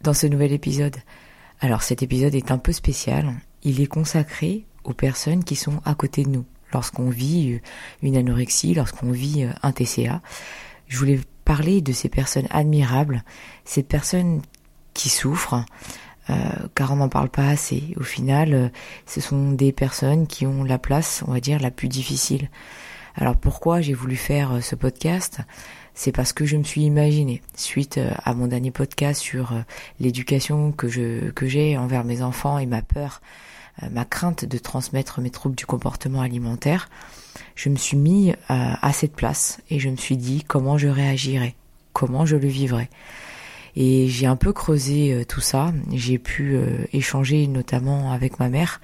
dans 0.00 0.14
ce 0.14 0.26
nouvel 0.26 0.52
épisode. 0.52 0.96
Alors 1.60 1.82
cet 1.82 2.02
épisode 2.02 2.34
est 2.34 2.50
un 2.50 2.58
peu 2.58 2.72
spécial. 2.72 3.32
Il 3.62 3.80
est 3.80 3.86
consacré 3.86 4.64
aux 4.84 4.94
personnes 4.94 5.44
qui 5.44 5.56
sont 5.56 5.80
à 5.84 5.94
côté 5.94 6.24
de 6.24 6.30
nous. 6.30 6.44
Lorsqu'on 6.72 7.10
vit 7.10 7.60
une 8.02 8.16
anorexie, 8.16 8.74
lorsqu'on 8.74 9.10
vit 9.10 9.46
un 9.62 9.72
TCA, 9.72 10.22
je 10.86 10.98
voulais 10.98 11.20
parler 11.44 11.80
de 11.80 11.92
ces 11.92 12.08
personnes 12.08 12.46
admirables, 12.50 13.24
ces 13.64 13.82
personnes 13.82 14.40
qui 14.94 15.08
souffrent, 15.08 15.64
euh, 16.30 16.34
car 16.74 16.92
on 16.92 16.96
n'en 16.96 17.08
parle 17.08 17.28
pas 17.28 17.48
assez. 17.48 17.94
Au 17.98 18.02
final, 18.02 18.54
euh, 18.54 18.68
ce 19.06 19.20
sont 19.20 19.52
des 19.52 19.72
personnes 19.72 20.26
qui 20.26 20.46
ont 20.46 20.62
la 20.62 20.78
place, 20.78 21.24
on 21.26 21.32
va 21.32 21.40
dire, 21.40 21.58
la 21.58 21.70
plus 21.70 21.88
difficile. 21.88 22.50
Alors 23.16 23.36
pourquoi 23.36 23.80
j'ai 23.80 23.94
voulu 23.94 24.16
faire 24.16 24.52
euh, 24.52 24.60
ce 24.60 24.74
podcast? 24.74 25.40
C'est 25.94 26.12
parce 26.12 26.32
que 26.32 26.44
je 26.44 26.56
me 26.56 26.62
suis 26.62 26.82
imaginé, 26.82 27.42
suite 27.54 27.98
euh, 27.98 28.10
à 28.24 28.34
mon 28.34 28.46
dernier 28.46 28.70
podcast 28.70 29.20
sur 29.20 29.52
euh, 29.52 29.60
l'éducation 29.98 30.72
que 30.72 30.88
je 30.88 31.32
j'ai 31.42 31.76
envers 31.76 32.04
mes 32.04 32.22
enfants 32.22 32.58
et 32.58 32.66
ma 32.66 32.82
peur, 32.82 33.20
euh, 33.82 33.86
ma 33.90 34.04
crainte 34.04 34.44
de 34.44 34.58
transmettre 34.58 35.20
mes 35.20 35.30
troubles 35.30 35.56
du 35.56 35.66
comportement 35.66 36.20
alimentaire, 36.20 36.88
je 37.54 37.68
me 37.68 37.76
suis 37.76 37.96
mis 37.96 38.34
à, 38.48 38.92
cette 38.92 39.14
place 39.14 39.60
et 39.70 39.78
je 39.78 39.88
me 39.88 39.96
suis 39.96 40.16
dit 40.16 40.44
comment 40.46 40.78
je 40.78 40.88
réagirais, 40.88 41.54
comment 41.92 42.26
je 42.26 42.36
le 42.36 42.48
vivrais. 42.48 42.88
Et 43.76 44.08
j'ai 44.08 44.26
un 44.26 44.36
peu 44.36 44.52
creusé 44.52 45.24
tout 45.28 45.40
ça. 45.40 45.72
J'ai 45.92 46.18
pu 46.18 46.58
échanger 46.92 47.46
notamment 47.46 48.12
avec 48.12 48.40
ma 48.40 48.48
mère, 48.48 48.80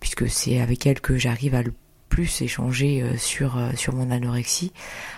puisque 0.00 0.28
c'est 0.28 0.60
avec 0.60 0.86
elle 0.86 1.00
que 1.00 1.16
j'arrive 1.16 1.54
à 1.54 1.62
le 1.62 1.72
plus 2.08 2.42
échanger 2.42 3.02
euh, 3.02 3.16
sur 3.16 3.58
euh, 3.58 3.70
sur 3.74 3.94
mon 3.94 4.10
anorexie, 4.10 4.72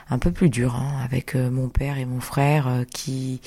un 0.08 0.19
peu 0.19 0.30
plus 0.30 0.50
dur 0.50 0.74
hein, 0.74 1.00
avec 1.05 1.34
euh, 1.34 1.50
mon 1.50 1.69
père 1.69 1.98
et 1.98 2.05
mon 2.05 2.20
frère 2.20 2.84
qui 2.92 3.41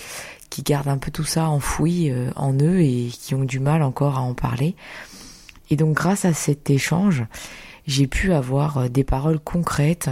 qui 0.49 0.63
gardent 0.63 0.87
un 0.87 0.97
peu 0.97 1.11
tout 1.11 1.23
ça 1.23 1.49
enfoui 1.49 2.11
en 2.35 2.53
eux 2.53 2.81
et 2.81 3.09
qui 3.11 3.33
ont 3.33 3.43
du 3.43 3.59
mal 3.59 3.81
encore 3.81 4.17
à 4.17 4.21
en 4.21 4.35
parler. 4.35 4.75
Et 5.71 5.75
donc 5.75 5.95
grâce 5.95 6.25
à 6.25 6.33
cet 6.33 6.69
échange, 6.69 7.25
j'ai 7.87 8.05
pu 8.05 8.33
avoir 8.33 8.87
des 8.87 9.03
paroles 9.03 9.39
concrètes 9.39 10.11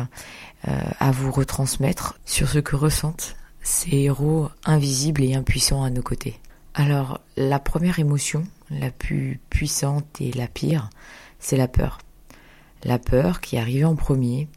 à 0.63 1.11
vous 1.11 1.31
retransmettre 1.31 2.17
sur 2.25 2.49
ce 2.49 2.57
que 2.57 2.75
ressentent 2.75 3.35
ces 3.61 3.95
héros 3.97 4.49
invisibles 4.65 5.21
et 5.21 5.35
impuissants 5.35 5.83
à 5.83 5.91
nos 5.91 6.01
côtés. 6.01 6.39
Alors 6.73 7.21
la 7.37 7.59
première 7.59 7.99
émotion, 7.99 8.43
la 8.71 8.89
plus 8.89 9.39
puissante 9.51 10.21
et 10.21 10.31
la 10.31 10.47
pire, 10.47 10.89
c'est 11.39 11.57
la 11.57 11.67
peur. 11.67 11.99
La 12.83 12.97
peur 12.97 13.41
qui 13.41 13.57
arrivait 13.57 13.85
en 13.85 13.95
premier, 13.95 14.47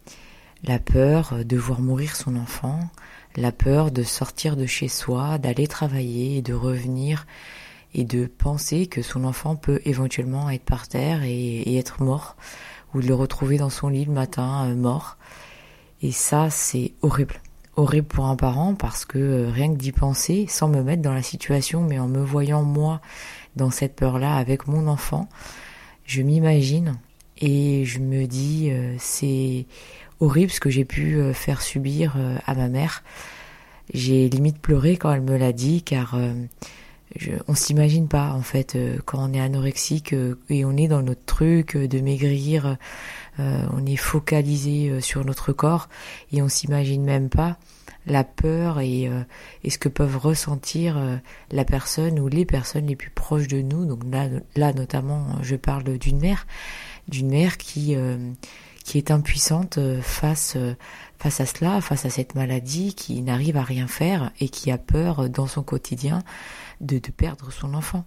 la 0.63 0.79
peur 0.79 1.45
de 1.45 1.57
voir 1.57 1.81
mourir 1.81 2.17
son 2.17 2.37
enfant, 2.37 2.81
la 3.37 3.53
peur 3.53 3.91
de 3.91 4.03
sortir 4.03 4.57
de 4.57 4.65
chez 4.65 4.89
soi, 4.89 5.39
d'aller 5.39 5.67
travailler 5.67 6.39
et 6.39 6.43
de 6.43 6.55
revenir 6.55 7.27
et 7.93 8.05
de 8.05 8.27
penser 8.27 8.87
que 8.87 9.03
son 9.03 9.25
enfant 9.25 9.57
peut 9.57 9.81
éventuellement 9.85 10.51
être 10.51 10.65
par 10.65 10.89
terre 10.89 11.23
et, 11.23 11.77
être 11.77 12.03
mort, 12.03 12.37
ou 12.93 13.01
de 13.01 13.07
le 13.07 13.15
retrouver 13.15 13.59
dans 13.59 13.71
son 13.71 13.89
lit 13.89 14.05
le 14.05 14.13
matin 14.13 14.67
euh, 14.67 14.75
mort. 14.75 15.17
Et 16.03 16.11
ça, 16.11 16.51
c'est 16.51 16.93
horrible. 17.03 17.41
Horrible 17.77 18.07
pour 18.07 18.27
un 18.27 18.37
parent 18.37 18.75
parce 18.75 19.05
que 19.05 19.19
euh, 19.19 19.51
rien 19.51 19.73
que 19.73 19.79
d'y 19.79 19.93
penser, 19.93 20.47
sans 20.49 20.69
me 20.69 20.83
mettre 20.83 21.03
dans 21.03 21.15
la 21.15 21.23
situation, 21.23 21.83
mais 21.83 21.99
en 21.99 22.09
me 22.09 22.23
voyant 22.23 22.63
moi 22.63 23.01
dans 23.57 23.71
cette 23.71 23.97
peur-là 23.97 24.37
avec 24.37 24.67
mon 24.67 24.87
enfant, 24.89 25.29
je 26.05 26.23
m'imagine 26.23 26.97
et 27.45 27.85
je 27.85 27.99
me 27.99 28.27
dis, 28.27 28.71
euh, 28.71 28.95
c'est 28.99 29.67
horrible 30.19 30.51
ce 30.51 30.61
que 30.61 30.71
j'ai 30.71 30.87
pu 30.87 31.17
euh, 31.17 31.35
faire 31.35 31.61
subir 31.61 32.15
euh, 32.17 32.39
à 32.47 32.55
ma 32.55 32.69
mère. 32.69 33.05
J'ai 33.93 34.31
limite 34.31 34.59
pleuré 34.59 34.97
quand 34.97 35.13
elle 35.13 35.21
me 35.21 35.37
l'a 35.37 35.53
dit, 35.53 35.83
car 35.83 36.19
je, 37.17 37.33
on 37.49 37.55
s'imagine 37.55 38.09
pas 38.09 38.33
en 38.33 38.41
fait 38.41 38.79
quand 39.05 39.19
on 39.19 39.35
est 39.35 39.41
anorexique 39.41 40.15
et 40.49 40.65
on 40.65 40.75
est 40.75 40.89
dans 40.89 41.03
notre 41.03 41.23
truc 41.27 41.77
de 41.77 42.01
maigrir, 42.01 42.79
on 43.39 43.85
est 43.85 43.97
focalisé 43.97 45.03
sur 45.03 45.27
notre 45.27 45.53
corps 45.53 45.91
et 46.33 46.41
on 46.41 46.49
s'imagine 46.49 47.05
même 47.05 47.29
pas 47.29 47.59
la 48.07 48.25
peur 48.25 48.81
et, 48.81 49.11
ce 49.69 49.77
que 49.77 49.91
peuvent 49.91 50.17
ressentir 50.17 50.97
la 51.51 51.65
personne 51.67 52.19
ou 52.19 52.29
les 52.29 52.47
personnes 52.47 52.87
les 52.87 52.97
plus 52.97 53.11
proches 53.11 53.49
de 53.49 53.61
nous. 53.61 53.85
Donc 53.85 54.01
là, 54.11 54.29
là 54.57 54.73
notamment, 54.73 55.27
je 55.43 55.57
parle 55.57 55.99
d'une 55.99 56.21
mère 56.21 56.47
d'une 57.09 57.29
mère 57.29 57.59
qui 57.59 57.95
euh, 57.95 58.33
qui 58.85 58.99
est 58.99 59.11
impuissante 59.11 59.79
euh, 59.79 60.01
face 60.03 60.55
euh, 60.57 60.75
face 61.19 61.41
à 61.41 61.47
cela, 61.47 61.81
face 61.81 62.05
à 62.05 62.11
cette 62.11 62.35
maladie, 62.35 62.95
qui 62.95 63.23
n'arrive 63.23 63.57
à 63.57 63.63
rien 63.63 63.87
faire 63.87 64.31
et 64.41 64.49
qui 64.49 64.71
a 64.71 64.79
peur 64.79 65.31
dans 65.31 65.47
son 65.47 65.63
quotidien 65.63 66.23
de, 66.81 66.99
de 66.99 67.11
perdre 67.11 67.51
son 67.51 67.75
enfant. 67.75 68.05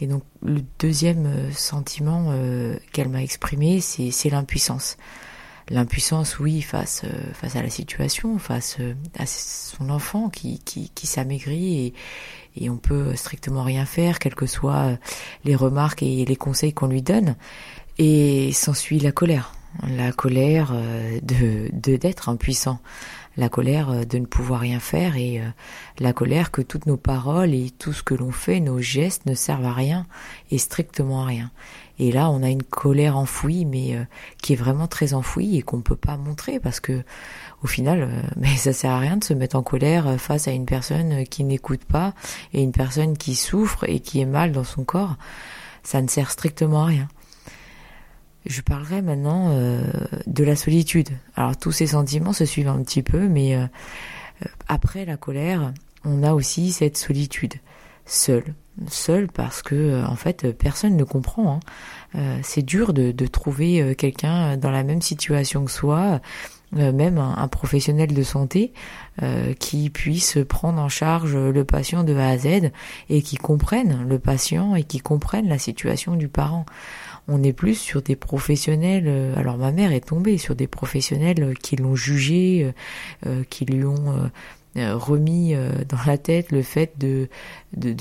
Et 0.00 0.06
donc 0.06 0.22
le 0.42 0.62
deuxième 0.78 1.52
sentiment 1.52 2.34
qu'elle 2.92 3.08
m'a 3.08 3.22
exprimé, 3.22 3.80
c'est 3.80 4.30
l'impuissance. 4.30 4.96
L'impuissance, 5.68 6.40
oui, 6.40 6.62
face 6.62 7.04
face 7.34 7.54
à 7.54 7.62
la 7.62 7.70
situation, 7.70 8.38
face 8.38 8.78
à 9.16 9.26
son 9.26 9.90
enfant 9.90 10.28
qui 10.28 10.58
qui, 10.60 10.90
qui 10.92 11.06
s'amaigrit 11.06 11.86
et, 11.86 11.94
et 12.56 12.70
on 12.70 12.78
peut 12.78 13.14
strictement 13.14 13.62
rien 13.62 13.84
faire, 13.84 14.18
quelles 14.18 14.34
que 14.34 14.46
soient 14.46 14.96
les 15.44 15.54
remarques 15.54 16.02
et 16.02 16.24
les 16.24 16.36
conseils 16.36 16.72
qu'on 16.72 16.88
lui 16.88 17.02
donne. 17.02 17.36
Et 17.98 18.52
s'ensuit 18.52 18.98
la 18.98 19.12
colère, 19.12 19.52
la 19.86 20.12
colère 20.12 20.70
euh, 20.72 21.18
de 21.22 21.96
d'être 21.96 22.28
impuissant, 22.28 22.78
la 23.36 23.48
colère 23.48 23.90
euh, 23.90 24.04
de 24.04 24.18
ne 24.18 24.26
pouvoir 24.26 24.60
rien 24.60 24.80
faire 24.80 25.16
et 25.16 25.40
euh, 25.40 25.44
la 25.98 26.12
colère 26.12 26.50
que 26.50 26.62
toutes 26.62 26.86
nos 26.86 26.96
paroles 26.96 27.54
et 27.54 27.70
tout 27.70 27.92
ce 27.92 28.02
que 28.02 28.14
l'on 28.14 28.30
fait, 28.30 28.60
nos 28.60 28.80
gestes 28.80 29.26
ne 29.26 29.34
servent 29.34 29.66
à 29.66 29.72
rien 29.72 30.06
et 30.50 30.58
strictement 30.58 31.22
à 31.22 31.26
rien. 31.26 31.50
Et 31.98 32.12
là, 32.12 32.30
on 32.30 32.42
a 32.42 32.48
une 32.48 32.62
colère 32.62 33.16
enfouie, 33.16 33.64
mais 33.64 33.96
qui 34.42 34.54
est 34.54 34.56
vraiment 34.56 34.88
très 34.88 35.14
enfouie 35.14 35.58
et 35.58 35.62
qu'on 35.62 35.82
peut 35.82 35.94
pas 35.94 36.16
montrer 36.16 36.58
parce 36.58 36.80
que, 36.80 37.04
au 37.62 37.66
final, 37.66 38.08
mais 38.36 38.56
ça 38.56 38.72
sert 38.72 38.90
à 38.90 38.98
rien 38.98 39.18
de 39.18 39.24
se 39.24 39.34
mettre 39.34 39.56
en 39.56 39.62
colère 39.62 40.18
face 40.18 40.48
à 40.48 40.52
une 40.52 40.64
personne 40.64 41.24
qui 41.26 41.44
n'écoute 41.44 41.84
pas 41.84 42.14
et 42.54 42.62
une 42.62 42.72
personne 42.72 43.16
qui 43.16 43.36
souffre 43.36 43.84
et 43.88 44.00
qui 44.00 44.20
est 44.20 44.26
mal 44.26 44.50
dans 44.52 44.64
son 44.64 44.82
corps. 44.82 45.16
Ça 45.84 46.00
ne 46.00 46.08
sert 46.08 46.30
strictement 46.30 46.84
à 46.84 46.86
rien. 46.86 47.08
Je 48.46 48.60
parlerai 48.60 49.02
maintenant 49.02 49.50
euh, 49.50 49.82
de 50.26 50.42
la 50.42 50.56
solitude. 50.56 51.10
Alors 51.36 51.56
tous 51.56 51.72
ces 51.72 51.88
sentiments 51.88 52.32
se 52.32 52.44
suivent 52.44 52.68
un 52.68 52.82
petit 52.82 53.02
peu, 53.02 53.28
mais 53.28 53.54
euh, 53.54 53.60
euh, 53.60 54.48
après 54.68 55.04
la 55.04 55.16
colère, 55.16 55.72
on 56.04 56.22
a 56.24 56.32
aussi 56.32 56.72
cette 56.72 56.96
solitude, 56.96 57.54
seul, 58.04 58.42
seul 58.88 59.28
parce 59.28 59.62
que 59.62 60.04
en 60.04 60.16
fait 60.16 60.56
personne 60.56 60.96
ne 60.96 61.04
comprend. 61.04 61.60
Hein. 62.14 62.40
c'est 62.42 62.62
dur 62.62 62.92
de, 62.92 63.12
trouver 63.26 63.94
quelqu'un 63.94 64.56
dans 64.56 64.72
la 64.72 64.82
même 64.82 65.02
situation 65.02 65.64
que 65.64 65.70
soi, 65.70 66.20
même 66.72 67.18
un, 67.18 67.36
un, 67.36 67.46
professionnel 67.46 68.12
de 68.12 68.22
santé 68.24 68.72
qui 69.60 69.90
puisse 69.90 70.38
prendre 70.48 70.80
en 70.80 70.88
charge 70.88 71.36
le 71.36 71.64
patient 71.64 72.02
de 72.02 72.16
A 72.16 72.30
à 72.30 72.38
Z 72.38 72.72
et 73.08 73.22
qui 73.22 73.36
comprenne 73.36 74.04
le 74.08 74.18
patient 74.18 74.74
et 74.74 74.82
qui 74.82 74.98
comprenne 74.98 75.48
la 75.48 75.58
situation 75.58 76.16
du 76.16 76.26
parent 76.26 76.66
on 77.28 77.42
est 77.42 77.52
plus 77.52 77.74
sur 77.74 78.02
des 78.02 78.16
professionnels. 78.16 79.04
Euh, 79.06 79.34
alors 79.36 79.58
ma 79.58 79.72
mère 79.72 79.92
est 79.92 80.06
tombée 80.08 80.38
sur 80.38 80.54
des 80.54 80.66
professionnels 80.66 81.42
euh, 81.42 81.54
qui 81.54 81.76
l'ont 81.76 81.94
jugé, 81.94 82.72
euh, 83.26 83.44
qui 83.48 83.64
lui 83.64 83.84
ont 83.84 84.30
remis 84.76 85.54
dans 85.88 85.98
la 86.06 86.18
tête 86.18 86.50
le 86.50 86.62
fait 86.62 86.98
de 86.98 87.28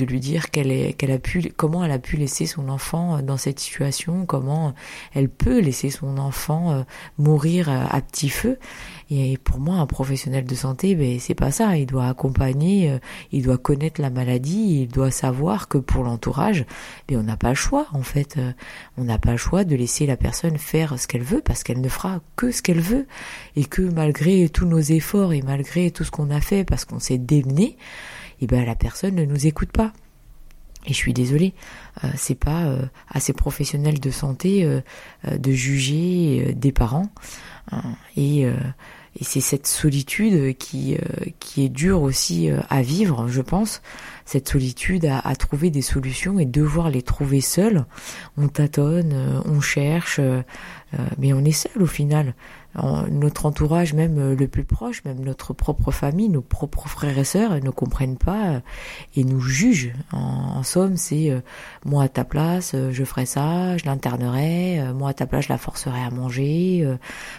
lui 0.05 0.19
dire 0.19 0.45
comment 1.57 1.83
elle 1.83 1.91
a 1.91 1.99
pu 1.99 2.17
laisser 2.17 2.45
son 2.45 2.69
enfant 2.69 3.21
dans 3.21 3.37
cette 3.37 3.59
situation, 3.59 4.25
comment 4.25 4.73
elle 5.13 5.29
peut 5.29 5.59
laisser 5.59 5.89
son 5.89 6.17
enfant 6.17 6.85
mourir 7.17 7.69
à 7.69 8.01
petit 8.01 8.29
feu 8.29 8.57
et 9.13 9.37
pour 9.37 9.59
moi, 9.59 9.75
un 9.75 9.87
professionnel 9.87 10.45
de 10.45 10.55
santé, 10.55 10.95
ben 10.95 11.19
c'est 11.19 11.35
pas 11.35 11.51
ça. 11.51 11.75
Il 11.75 11.85
doit 11.85 12.07
accompagner, 12.07 12.89
euh, 12.89 12.99
il 13.33 13.43
doit 13.43 13.57
connaître 13.57 13.99
la 13.99 14.09
maladie, 14.09 14.83
il 14.83 14.87
doit 14.87 15.11
savoir 15.11 15.67
que 15.67 15.77
pour 15.77 16.05
l'entourage, 16.05 16.65
ben, 17.09 17.17
on 17.17 17.23
n'a 17.23 17.35
pas 17.35 17.53
choix 17.53 17.87
en 17.91 18.03
fait. 18.03 18.37
Euh, 18.37 18.53
on 18.97 19.03
n'a 19.03 19.17
pas 19.17 19.31
le 19.31 19.37
choix 19.37 19.65
de 19.65 19.75
laisser 19.75 20.05
la 20.05 20.15
personne 20.15 20.57
faire 20.57 20.97
ce 20.97 21.07
qu'elle 21.07 21.23
veut 21.23 21.41
parce 21.41 21.63
qu'elle 21.63 21.81
ne 21.81 21.89
fera 21.89 22.21
que 22.37 22.51
ce 22.51 22.61
qu'elle 22.61 22.79
veut 22.79 23.05
et 23.57 23.65
que 23.65 23.81
malgré 23.81 24.47
tous 24.47 24.65
nos 24.65 24.79
efforts 24.79 25.33
et 25.33 25.41
malgré 25.41 25.91
tout 25.91 26.05
ce 26.05 26.11
qu'on 26.11 26.29
a 26.29 26.39
fait 26.39 26.60
parce 26.65 26.85
qu'on 26.85 26.99
s'est 26.99 27.17
démené, 27.17 27.63
et 27.63 28.45
eh 28.45 28.47
ben 28.47 28.65
la 28.65 28.75
personne 28.75 29.15
ne 29.15 29.25
nous 29.25 29.45
écoute 29.45 29.71
pas. 29.71 29.93
Et 30.87 30.93
je 30.93 30.97
suis 30.97 31.13
désolée, 31.13 31.53
euh, 32.03 32.07
c'est 32.15 32.35
pas 32.35 32.63
euh, 32.63 32.85
à 33.09 33.19
ces 33.19 33.33
professionnels 33.33 33.99
de 33.99 34.09
santé 34.09 34.63
euh, 34.65 34.81
de 35.37 35.51
juger 35.51 36.53
des 36.55 36.71
parents. 36.71 37.09
Hein. 37.71 37.93
et, 38.17 38.41
et 38.41 39.23
c'est 39.23 39.39
cette 39.39 39.67
solitude 39.67 40.57
qui, 40.57 40.97
qui 41.39 41.65
est 41.65 41.69
dure 41.69 42.01
aussi 42.01 42.49
à 42.69 42.81
vivre, 42.81 43.27
je 43.27 43.41
pense. 43.41 43.81
Cette 44.25 44.49
solitude 44.49 45.05
à, 45.05 45.19
à, 45.19 45.35
trouver 45.35 45.69
des 45.69 45.83
solutions 45.83 46.39
et 46.39 46.45
devoir 46.45 46.89
les 46.89 47.03
trouver 47.03 47.39
seuls. 47.39 47.85
On 48.35 48.47
tâtonne, 48.47 49.43
on 49.45 49.61
cherche, 49.61 50.19
mais 51.19 51.33
on 51.33 51.45
est 51.45 51.51
seul 51.51 51.81
au 51.81 51.87
final 51.87 52.33
notre 52.75 53.45
entourage 53.45 53.93
même 53.93 54.17
euh, 54.17 54.35
le 54.35 54.47
plus 54.47 54.63
proche, 54.63 55.03
même 55.03 55.19
notre 55.19 55.53
propre 55.53 55.91
famille, 55.91 56.29
nos 56.29 56.41
propres 56.41 56.87
frères 56.87 57.17
et 57.17 57.23
sœurs 57.23 57.61
ne 57.61 57.69
comprennent 57.69 58.17
pas 58.17 58.47
euh, 58.47 58.59
et 59.15 59.23
nous 59.23 59.41
jugent. 59.41 59.93
En, 60.11 60.63
somme, 60.63 60.95
c'est 60.95 61.31
euh, 61.31 61.41
moi 61.85 62.03
à 62.03 62.07
ta 62.07 62.23
place, 62.23 62.75
je 62.91 63.03
ferais 63.03 63.25
ça, 63.25 63.77
je 63.77 63.85
l'internerais, 63.85 64.93
moi 64.93 65.09
à 65.09 65.13
ta 65.13 65.25
place, 65.25 65.45
je 65.45 65.49
la 65.49 65.57
forcerais 65.57 66.01
à 66.01 66.11
manger, 66.11 66.87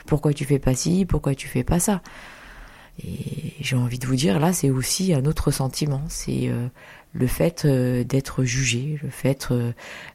pourquoi 0.06 0.32
tu 0.32 0.44
fais 0.44 0.58
pas 0.58 0.74
ci, 0.74 1.06
pourquoi 1.06 1.34
tu 1.34 1.48
fais 1.48 1.64
pas 1.64 1.78
ça? 1.78 2.02
Et 3.02 3.54
j'ai 3.60 3.76
envie 3.76 3.98
de 3.98 4.06
vous 4.06 4.16
dire, 4.16 4.38
là, 4.38 4.52
c'est 4.52 4.70
aussi 4.70 5.14
un 5.14 5.24
autre 5.24 5.50
sentiment, 5.50 6.02
c'est 6.08 6.50
le 7.14 7.26
fait 7.26 7.64
euh, 7.64 8.04
d'être 8.04 8.44
jugé, 8.44 8.98
le 9.02 9.10
fait 9.10 9.48
euh, 9.50 9.72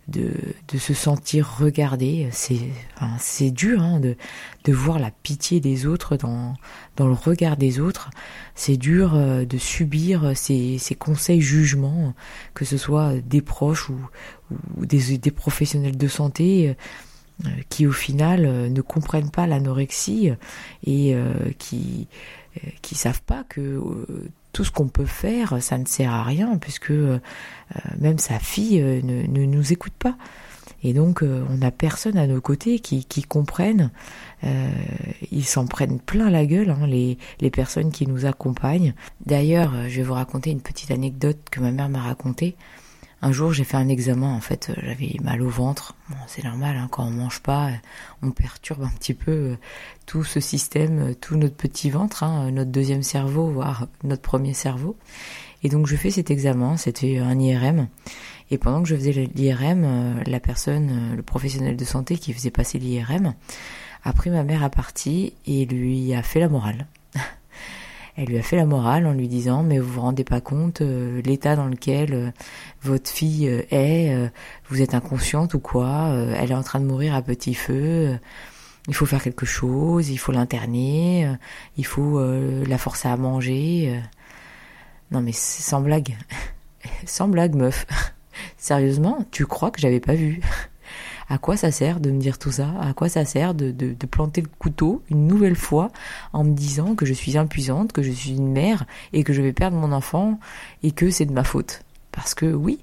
de, 0.08 0.32
de 0.68 0.78
se 0.78 0.94
sentir 0.94 1.58
regardé, 1.60 2.28
c'est 2.32 2.60
enfin, 2.96 3.12
c'est 3.20 3.52
dur 3.52 3.82
hein, 3.82 4.00
de, 4.00 4.16
de 4.64 4.74
voir 4.74 4.98
la 4.98 5.12
pitié 5.12 5.60
des 5.60 5.86
autres 5.86 6.18
dans, 6.18 6.56
dans 6.96 7.08
le 7.08 7.14
regard 7.14 7.56
des 7.56 7.80
autres. 7.80 8.10
C'est 8.56 8.78
dur 8.78 9.14
euh, 9.14 9.46
de 9.46 9.58
subir 9.58 10.36
ces, 10.36 10.80
ces 10.80 10.96
conseils 10.96 11.42
jugements, 11.42 12.16
que 12.56 12.66
ce 12.66 12.78
soit 12.78 13.14
des 13.20 13.42
proches 13.42 13.90
ou, 13.90 14.00
ou 14.78 14.86
des, 14.86 15.18
des 15.20 15.32
professionnels 15.32 15.98
de 15.98 16.08
santé 16.08 16.76
qui 17.70 17.86
au 17.86 17.92
final 17.92 18.72
ne 18.72 18.82
comprennent 18.82 19.30
pas 19.30 19.46
l'anorexie 19.46 20.32
et 20.88 21.16
qui 21.60 22.08
qui 22.82 22.96
savent 22.96 23.22
pas 23.24 23.44
que 23.48 23.80
tout 24.58 24.64
ce 24.64 24.72
qu'on 24.72 24.88
peut 24.88 25.06
faire, 25.06 25.62
ça 25.62 25.78
ne 25.78 25.86
sert 25.86 26.12
à 26.12 26.24
rien, 26.24 26.58
puisque 26.58 26.90
euh, 26.90 27.20
même 28.00 28.18
sa 28.18 28.40
fille 28.40 28.82
euh, 28.82 29.02
ne, 29.04 29.46
nous 29.46 29.72
écoute 29.72 29.94
pas. 30.00 30.18
Et 30.82 30.94
donc, 30.94 31.22
euh, 31.22 31.46
on 31.52 31.58
n'a 31.58 31.70
personne 31.70 32.18
à 32.18 32.26
nos 32.26 32.42
côtés 32.42 32.80
qui, 32.80 33.06
qui 33.06 33.22
comprennent. 33.22 33.92
ils 35.32 35.46
s'en 35.46 35.68
prennent 35.68 36.00
plein 36.00 36.32
la 36.32 36.48
gueule, 36.48 36.72
hein, 36.72 36.88
les, 36.88 37.20
les 37.40 37.52
personnes 37.52 37.92
qui 37.92 38.08
nous 38.08 38.26
accompagnent. 38.26 38.96
D'ailleurs, 39.28 39.76
je 39.90 39.98
vais 39.98 40.04
vous 40.04 40.16
raconter 40.16 40.50
une 40.50 40.62
petite 40.62 40.90
anecdote 40.90 41.38
que 41.52 41.60
ma 41.60 41.72
mère 41.72 41.90
m'a 41.90 42.02
racontée. 42.02 42.56
Un 43.22 43.32
jour, 43.32 43.52
j'ai 43.52 43.64
fait 43.64 43.78
un 43.78 43.88
examen. 43.88 44.32
En 44.32 44.42
fait, 44.42 44.72
j'avais 44.84 45.16
mal 45.24 45.42
au 45.42 45.50
ventre. 45.50 45.96
C'est 46.28 46.44
normal, 46.44 46.78
hein, 46.78 46.88
quand 46.92 47.04
on 47.06 47.10
mange 47.10 47.40
pas, 47.40 47.72
on 48.22 48.32
perturbe 48.32 48.84
un 48.84 48.90
petit 48.90 49.16
peu 49.16 49.32
euh, 49.32 49.58
tout 50.06 50.24
ce 50.24 50.40
système, 50.40 51.00
euh, 51.00 51.14
tout 51.16 51.36
notre 51.36 51.56
petit 51.56 51.90
ventre, 51.90 52.24
hein, 52.24 52.52
notre 52.52 52.72
deuxième 52.72 53.02
cerveau, 53.02 53.48
voire 53.48 53.88
notre 54.04 54.22
premier 54.22 54.54
cerveau. 54.54 54.96
Et 55.64 55.70
donc, 55.70 55.88
je 55.88 55.96
fais 55.96 56.12
cet 56.12 56.30
examen. 56.30 56.78
C'était 56.78 57.18
un 57.18 57.40
IRM. 57.40 57.88
Et 58.52 58.60
pendant 58.60 58.84
que 58.84 58.88
je 58.88 58.96
faisais 58.96 59.12
l'IRM, 59.12 59.84
euh, 59.84 60.24
la 60.26 60.40
personne, 60.40 61.16
le 61.16 61.24
professionnel 61.24 61.76
de 61.76 61.86
santé 61.86 62.18
qui 62.18 62.34
faisait 62.34 62.52
passer 62.52 62.78
l'IRM, 62.78 63.34
a 64.04 64.14
pris 64.14 64.30
ma 64.30 64.44
mère 64.44 64.64
à 64.64 64.70
partie 64.70 65.34
et 65.48 65.66
lui 65.66 66.14
a 66.14 66.22
fait 66.22 66.40
la 66.40 66.50
morale. 66.50 66.88
Elle 68.18 68.30
lui 68.30 68.40
a 68.40 68.42
fait 68.42 68.56
la 68.56 68.66
morale 68.66 69.06
en 69.06 69.14
lui 69.14 69.28
disant 69.28 69.62
mais 69.62 69.78
vous 69.78 69.94
vous 69.94 70.02
rendez 70.02 70.24
pas 70.24 70.42
compte 70.42 70.82
euh, 70.82 71.22
l'état 71.22 71.56
dans 71.56 71.68
lequel 71.68 72.14
euh, 72.16 72.32
votre 72.82 73.12
fille 73.12 73.48
euh, 73.48 73.62
est, 73.70 74.32
vous 74.70 74.82
êtes 74.82 74.96
inconsciente 74.96 75.54
ou 75.54 75.60
quoi, 75.60 76.10
elle 76.36 76.52
est 76.52 76.56
en 76.56 76.64
train 76.64 76.80
de 76.80 76.86
mourir 76.86 77.14
à 77.14 77.22
petit 77.22 77.54
feu. 77.54 78.18
il 78.88 78.96
faut 78.96 79.06
faire 79.06 79.22
quelque 79.22 79.46
chose, 79.46 80.10
il 80.10 80.18
faut 80.18 80.32
l'interner, 80.32 81.32
il 81.78 81.86
faut 81.86 82.20
la 82.20 82.78
forcer 82.78 83.08
à 83.08 83.18
manger. 83.18 84.02
Non 85.12 85.22
mais 85.22 85.32
sans 85.32 85.82
blague. 85.82 86.18
sans 87.06 87.28
blague 87.28 87.56
meuf. 87.56 87.86
Sérieusement, 88.58 89.26
tu 89.32 89.46
crois 89.46 89.72
que 89.72 89.80
j'avais 89.80 90.00
pas 90.00 90.16
vu? 90.16 90.42
à 91.30 91.38
quoi 91.38 91.58
ça 91.58 91.72
sert 91.72 92.00
de 92.00 92.10
me 92.10 92.20
dire 92.20 92.38
tout 92.38 92.52
ça? 92.52 92.70
À 92.80 92.94
quoi 92.94 93.10
ça 93.10 93.26
sert 93.26 93.54
de, 93.54 93.72
de, 93.72 94.06
planter 94.06 94.42
le 94.42 94.50
couteau 94.60 95.04
une 95.10 95.28
nouvelle 95.28 95.56
fois 95.56 95.90
en 96.32 96.44
me 96.44 96.54
disant 96.54 96.96
que 96.96 97.06
je 97.06 97.14
suis 97.14 97.38
impuissante, 97.38 97.92
que 97.92 98.02
je 98.02 98.12
suis 98.12 98.32
une 98.32 98.52
mère 98.52 98.86
et 99.12 99.24
que 99.24 99.34
je 99.34 99.42
vais 99.42 99.54
perdre 99.54 99.78
mon 99.78 99.92
enfant 99.92 100.40
et 100.84 100.92
que 100.92 101.10
c'est 101.10 101.26
de 101.26 101.34
ma 101.34 101.44
faute? 101.44 101.84
Parce 102.12 102.34
que 102.34 102.46
oui, 102.46 102.80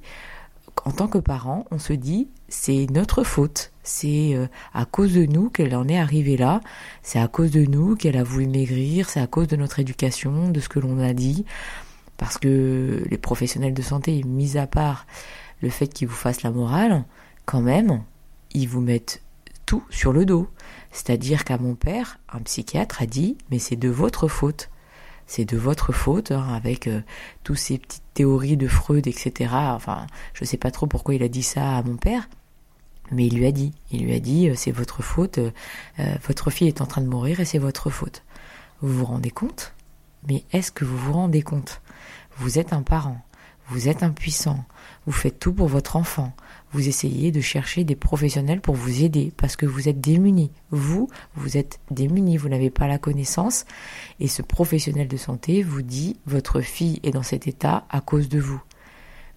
en 0.85 0.91
tant 0.91 1.09
que 1.09 1.19
parent, 1.19 1.65
on 1.71 1.79
se 1.79 1.95
dit 1.95 2.29
c'est 2.49 2.87
notre 2.91 3.25
faute. 3.25 3.73
C'est 3.83 4.35
euh, 4.35 4.47
à 4.73 4.85
cause 4.85 5.13
de 5.15 5.25
nous 5.25 5.51
qu'elle 5.51 5.75
en 5.75 5.89
est 5.89 5.99
arrivée 5.99 6.37
là. 6.37 6.61
C'est 7.03 7.19
à 7.19 7.29
cause 7.29 7.51
de 7.51 7.65
nous 7.65 7.97
qu'elle 7.97 8.17
a 8.17 8.23
voulu 8.23 8.47
maigrir. 8.47 9.09
C'est 9.09 9.21
à 9.21 9.27
cause 9.27 9.49
de 9.49 9.57
notre 9.57 9.81
éducation, 9.81 10.51
de 10.51 10.61
ce 10.61 10.69
que 10.69 10.79
l'on 10.79 11.01
a 11.01 11.13
dit. 11.15 11.45
Parce 12.17 12.39
que 12.39 13.03
les 13.11 13.19
professionnels 13.19 13.75
de 13.75 13.83
santé, 13.83 14.23
mis 14.25 14.57
à 14.57 14.67
part 14.67 15.07
le 15.63 15.71
fait 15.71 15.89
qu'ils 15.89 16.09
vous 16.09 16.15
fassent 16.15 16.43
la 16.43 16.51
morale, 16.51 17.05
quand 17.45 17.61
même, 17.61 18.03
ils 18.55 18.69
vous 18.69 18.81
mettent 18.81 19.23
tout 19.67 19.85
sur 19.91 20.13
le 20.13 20.25
dos. 20.25 20.49
C'est-à-dire 20.91 21.45
qu'à 21.45 21.59
mon 21.59 21.75
père, 21.75 22.19
un 22.33 22.41
psychiatre 22.41 23.03
a 23.03 23.07
dit 23.07 23.37
mais 23.51 23.59
c'est 23.59 23.77
de 23.77 23.89
votre 23.89 24.29
faute. 24.29 24.71
C'est 25.27 25.45
de 25.47 25.57
votre 25.57 25.93
faute, 25.93 26.33
hein, 26.33 26.47
avec 26.55 26.87
euh, 26.87 27.01
tous 27.45 27.55
ces 27.55 27.79
petites 27.79 28.03
théories 28.13 28.59
de 28.59 28.69
Freud, 28.69 29.07
etc. 29.07 29.55
Enfin, 29.55 30.07
je 30.35 30.45
sais 30.45 30.59
pas 30.59 30.71
trop 30.71 30.87
pourquoi 30.87 31.15
il 31.15 31.23
a 31.23 31.29
dit 31.29 31.43
ça 31.43 31.79
à 31.79 31.83
mon 31.83 31.97
père, 31.97 32.29
mais 33.11 33.27
il 33.27 33.39
lui 33.39 33.47
a 33.47 33.53
dit. 33.53 33.73
Il 33.91 34.05
lui 34.05 34.15
a 34.15 34.21
dit 34.21 34.51
euh, 34.51 34.55
c'est 34.55 34.71
votre 34.71 35.03
faute, 35.03 35.39
euh, 35.39 35.51
votre 36.27 36.51
fille 36.51 36.69
est 36.69 36.83
en 36.83 36.87
train 36.87 37.01
de 37.01 37.09
mourir 37.09 37.41
et 37.41 37.47
c'est 37.47 37.59
votre 37.59 37.89
faute. 37.89 38.23
Vous 38.83 38.93
vous 38.93 39.05
rendez 39.07 39.31
compte? 39.31 39.73
Mais 40.29 40.45
est-ce 40.53 40.71
que 40.71 40.85
vous 40.85 40.97
vous 40.97 41.13
rendez 41.13 41.43
compte? 41.43 41.81
Vous 42.37 42.59
êtes 42.59 42.73
un 42.73 42.83
parent, 42.83 43.25
vous 43.69 43.89
êtes 43.89 44.03
impuissant, 44.03 44.65
vous 45.07 45.13
faites 45.13 45.39
tout 45.39 45.53
pour 45.53 45.69
votre 45.69 45.97
enfant, 45.97 46.35
vous 46.75 46.89
essayez 46.89 47.31
de 47.31 47.41
chercher 47.41 47.85
des 47.85 47.95
professionnels 47.95 48.61
pour 48.61 48.75
vous 48.75 49.05
aider 49.05 49.33
parce 49.37 49.55
que 49.55 49.65
vous 49.65 49.89
êtes 49.89 50.01
démunis. 50.01 50.51
Vous, 50.71 51.09
vous 51.37 51.57
êtes 51.57 51.79
démunis, 51.93 52.37
vous 52.37 52.49
n'avez 52.49 52.69
pas 52.69 52.89
la 52.89 52.99
connaissance 52.99 53.65
et 54.19 54.27
ce 54.27 54.43
professionnel 54.43 55.07
de 55.07 55.17
santé 55.17 55.63
vous 55.63 55.83
dit 55.83 56.17
votre 56.27 56.61
fille 56.61 56.99
est 57.05 57.13
dans 57.13 57.23
cet 57.23 57.47
état 57.47 57.87
à 57.91 58.01
cause 58.01 58.29
de 58.29 58.41
vous. 58.41 58.61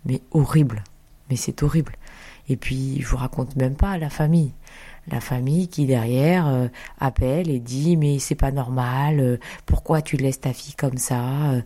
Mais 0.04 0.22
horrible, 0.32 0.84
mais 1.30 1.36
c'est 1.36 1.62
horrible. 1.62 1.94
Et 2.50 2.58
puis 2.58 3.02
je 3.02 3.08
vous 3.08 3.18
raconte 3.18 3.56
même 3.56 3.76
pas 3.76 4.00
la 4.00 4.10
famille. 4.10 4.54
La 5.08 5.22
famille 5.22 5.68
qui 5.68 5.86
derrière 5.86 6.48
euh, 6.48 6.68
appelle 7.00 7.52
et 7.52 7.60
dit 7.60 7.98
mais 7.98 8.18
c'est 8.18 8.34
pas 8.34 8.52
normal, 8.52 9.20
euh, 9.20 9.38
pourquoi 9.68 10.02
tu 10.02 10.18
laisses 10.18 10.42
ta 10.42 10.54
fille 10.54 10.74
comme 10.74 10.98
ça, 10.98 11.52
euh, 11.52 11.62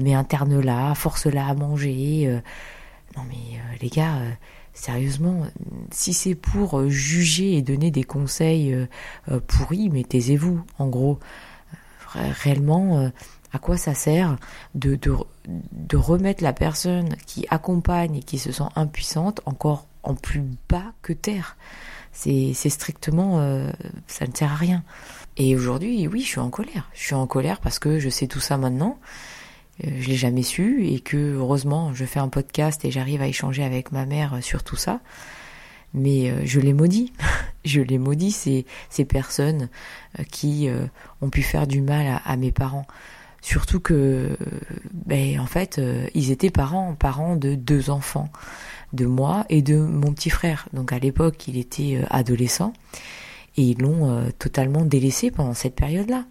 mais 0.00 0.14
interne-la, 0.14 0.94
force-la 0.94 1.48
à 1.48 1.54
manger. 1.54 2.40
non 3.16 3.22
mais 3.28 3.58
les 3.82 3.88
gars, 3.88 4.20
Sérieusement, 4.76 5.40
si 5.90 6.12
c'est 6.12 6.34
pour 6.34 6.78
euh, 6.78 6.90
juger 6.90 7.56
et 7.56 7.62
donner 7.62 7.90
des 7.90 8.04
conseils 8.04 8.74
euh, 8.74 8.86
euh, 9.30 9.40
pourris, 9.40 9.88
mais 9.88 10.04
taisez-vous, 10.04 10.60
en 10.78 10.86
gros. 10.88 11.18
Réellement, 12.14 13.10
à 13.52 13.58
quoi 13.58 13.76
ça 13.76 13.92
sert 13.92 14.38
de, 14.74 14.94
de, 14.94 15.14
de, 15.72 15.96
remettre 15.98 16.42
la 16.42 16.54
personne 16.54 17.14
qui 17.26 17.44
accompagne 17.50 18.16
et 18.16 18.22
qui 18.22 18.38
se 18.38 18.52
sent 18.52 18.68
impuissante 18.74 19.42
encore 19.44 19.86
en 20.02 20.14
plus 20.14 20.42
bas 20.70 20.94
que 21.02 21.12
terre? 21.12 21.58
C'est 22.12 22.54
strictement... 22.54 23.38
ça 24.06 24.26
ne 24.26 24.34
sert 24.34 24.52
à 24.52 24.56
rien. 24.56 24.82
Et 25.36 25.54
aujourd'hui, 25.54 26.08
oui, 26.08 26.22
je 26.22 26.26
suis 26.26 26.40
en 26.40 26.48
colère. 26.48 26.88
Je 26.94 27.02
suis 27.02 27.14
en 27.14 27.26
colère 27.26 27.60
parce 27.60 27.78
que 27.78 27.98
je 27.98 28.08
sais 28.08 28.28
tout 28.28 28.40
ça 28.40 28.56
maintenant 28.56 28.98
je 29.82 30.08
l'ai 30.08 30.16
jamais 30.16 30.42
su 30.42 30.86
et 30.86 31.00
que 31.00 31.34
heureusement 31.34 31.92
je 31.92 32.04
fais 32.04 32.20
un 32.20 32.28
podcast 32.28 32.84
et 32.84 32.90
j'arrive 32.90 33.20
à 33.20 33.28
échanger 33.28 33.62
avec 33.62 33.92
ma 33.92 34.06
mère 34.06 34.38
sur 34.42 34.62
tout 34.62 34.76
ça. 34.76 35.00
Mais 35.94 36.30
euh, 36.30 36.42
je 36.44 36.60
l'ai 36.60 36.72
maudit, 36.72 37.12
je 37.64 37.80
l'ai 37.80 37.98
maudit 37.98 38.32
ces, 38.32 38.66
ces 38.90 39.04
personnes 39.04 39.68
euh, 40.18 40.24
qui 40.24 40.68
ont 41.20 41.30
pu 41.30 41.42
faire 41.42 41.66
du 41.66 41.80
mal 41.80 42.20
à, 42.24 42.36
mes 42.36 42.52
parents. 42.52 42.86
Surtout 43.42 43.78
que, 43.78 44.36
ben, 44.92 45.38
en 45.38 45.46
fait, 45.46 45.80
ils 46.14 46.32
étaient 46.32 46.50
parents, 46.50 46.94
parents 46.94 47.36
de 47.36 47.54
deux 47.54 47.90
enfants, 47.90 48.28
de 48.92 49.06
moi 49.06 49.46
et 49.50 49.62
de 49.62 49.76
mon 49.76 50.12
petit 50.12 50.30
frère. 50.30 50.68
Donc 50.72 50.92
à 50.92 50.98
l'époque, 50.98 51.46
il 51.46 51.56
était 51.56 52.00
adolescent 52.10 52.72
et 53.56 53.62
ils 53.62 53.78
l'ont 53.78 54.32
totalement 54.40 54.84
délaissé 54.84 55.30
pendant 55.30 55.54
cette 55.54 55.76
période-là. 55.76 56.24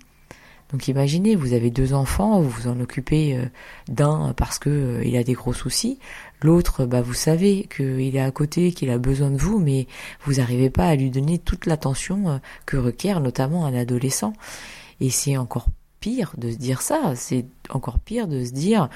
Donc 0.71 0.87
imaginez, 0.87 1.35
vous 1.35 1.53
avez 1.53 1.69
deux 1.69 1.93
enfants, 1.93 2.41
vous 2.41 2.49
vous 2.49 2.67
en 2.67 2.79
occupez 2.79 3.37
euh, 3.37 3.45
d'un 3.87 4.33
parce 4.35 4.57
que 4.57 4.69
euh, 4.69 5.05
il 5.05 5.15
a 5.15 5.23
des 5.23 5.33
gros 5.33 5.53
soucis, 5.53 5.99
l'autre, 6.41 6.85
bah 6.85 7.01
vous 7.01 7.13
savez 7.13 7.67
qu'il 7.75 8.15
est 8.15 8.19
à 8.21 8.31
côté, 8.31 8.71
qu'il 8.71 8.89
a 8.89 8.97
besoin 8.97 9.29
de 9.29 9.37
vous, 9.37 9.59
mais 9.59 9.87
vous 10.21 10.33
n'arrivez 10.33 10.69
pas 10.69 10.87
à 10.87 10.95
lui 10.95 11.11
donner 11.11 11.37
toute 11.37 11.67
l'attention 11.67 12.29
euh, 12.29 12.37
que 12.65 12.77
requiert 12.77 13.19
notamment 13.19 13.65
un 13.65 13.75
adolescent. 13.75 14.33
Et 15.01 15.09
c'est 15.11 15.37
encore 15.37 15.67
pire 16.05 16.33
de 16.37 16.51
se 16.51 16.57
dire 16.57 16.83
ça. 16.83 17.13
C'est 17.15 17.47
encore 17.71 17.97
pire 17.97 18.27
de 18.27 18.45
se 18.45 18.51
dire, 18.51 18.89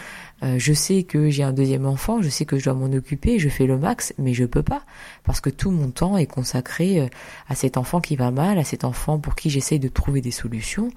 euh, 0.43 0.57
je 0.59 0.73
sais 0.73 1.01
que 1.01 1.31
j'ai 1.31 1.41
un 1.41 1.53
deuxième 1.53 1.87
enfant, 1.87 2.21
je 2.21 2.29
sais 2.29 2.45
que 2.45 2.59
je 2.59 2.65
dois 2.65 2.75
m'en 2.75 2.95
occuper, 2.95 3.39
je 3.39 3.49
fais 3.49 3.65
le 3.65 3.79
max, 3.79 4.13
mais 4.19 4.35
je 4.35 4.45
peux 4.45 4.61
pas 4.61 4.83
parce 5.23 5.41
que 5.41 5.49
tout 5.49 5.71
mon 5.71 5.89
temps 5.89 6.17
est 6.17 6.27
consacré 6.27 7.01
euh, 7.01 7.07
à 7.47 7.55
cet 7.55 7.77
enfant 7.77 7.99
qui 7.99 8.15
va 8.15 8.29
mal, 8.29 8.59
à 8.59 8.63
cet 8.63 8.83
enfant 8.83 9.17
pour 9.17 9.33
qui 9.33 9.49
j'essaye 9.49 9.79
de 9.79 9.87
trouver 9.87 10.21
des 10.21 10.29
solutions, 10.29 10.91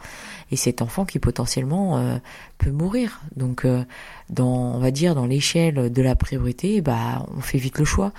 et 0.50 0.57
cet 0.57 0.83
enfant 0.83 1.07
qui 1.07 1.19
potentiellement 1.19 1.97
euh, 1.97 2.19
peut 2.59 2.73
mourir. 2.73 3.23
Donc, 3.37 3.66
on 4.38 4.78
va 4.78 4.90
dire, 4.90 5.14
dans 5.14 5.25
l'échelle 5.25 5.90
de 5.90 6.02
la 6.02 6.14
priorité, 6.14 6.83
bah, 6.83 7.26
on 7.35 7.40
fait 7.40 7.57
vite 7.57 7.78
le 7.78 7.87
choix. 7.87 8.12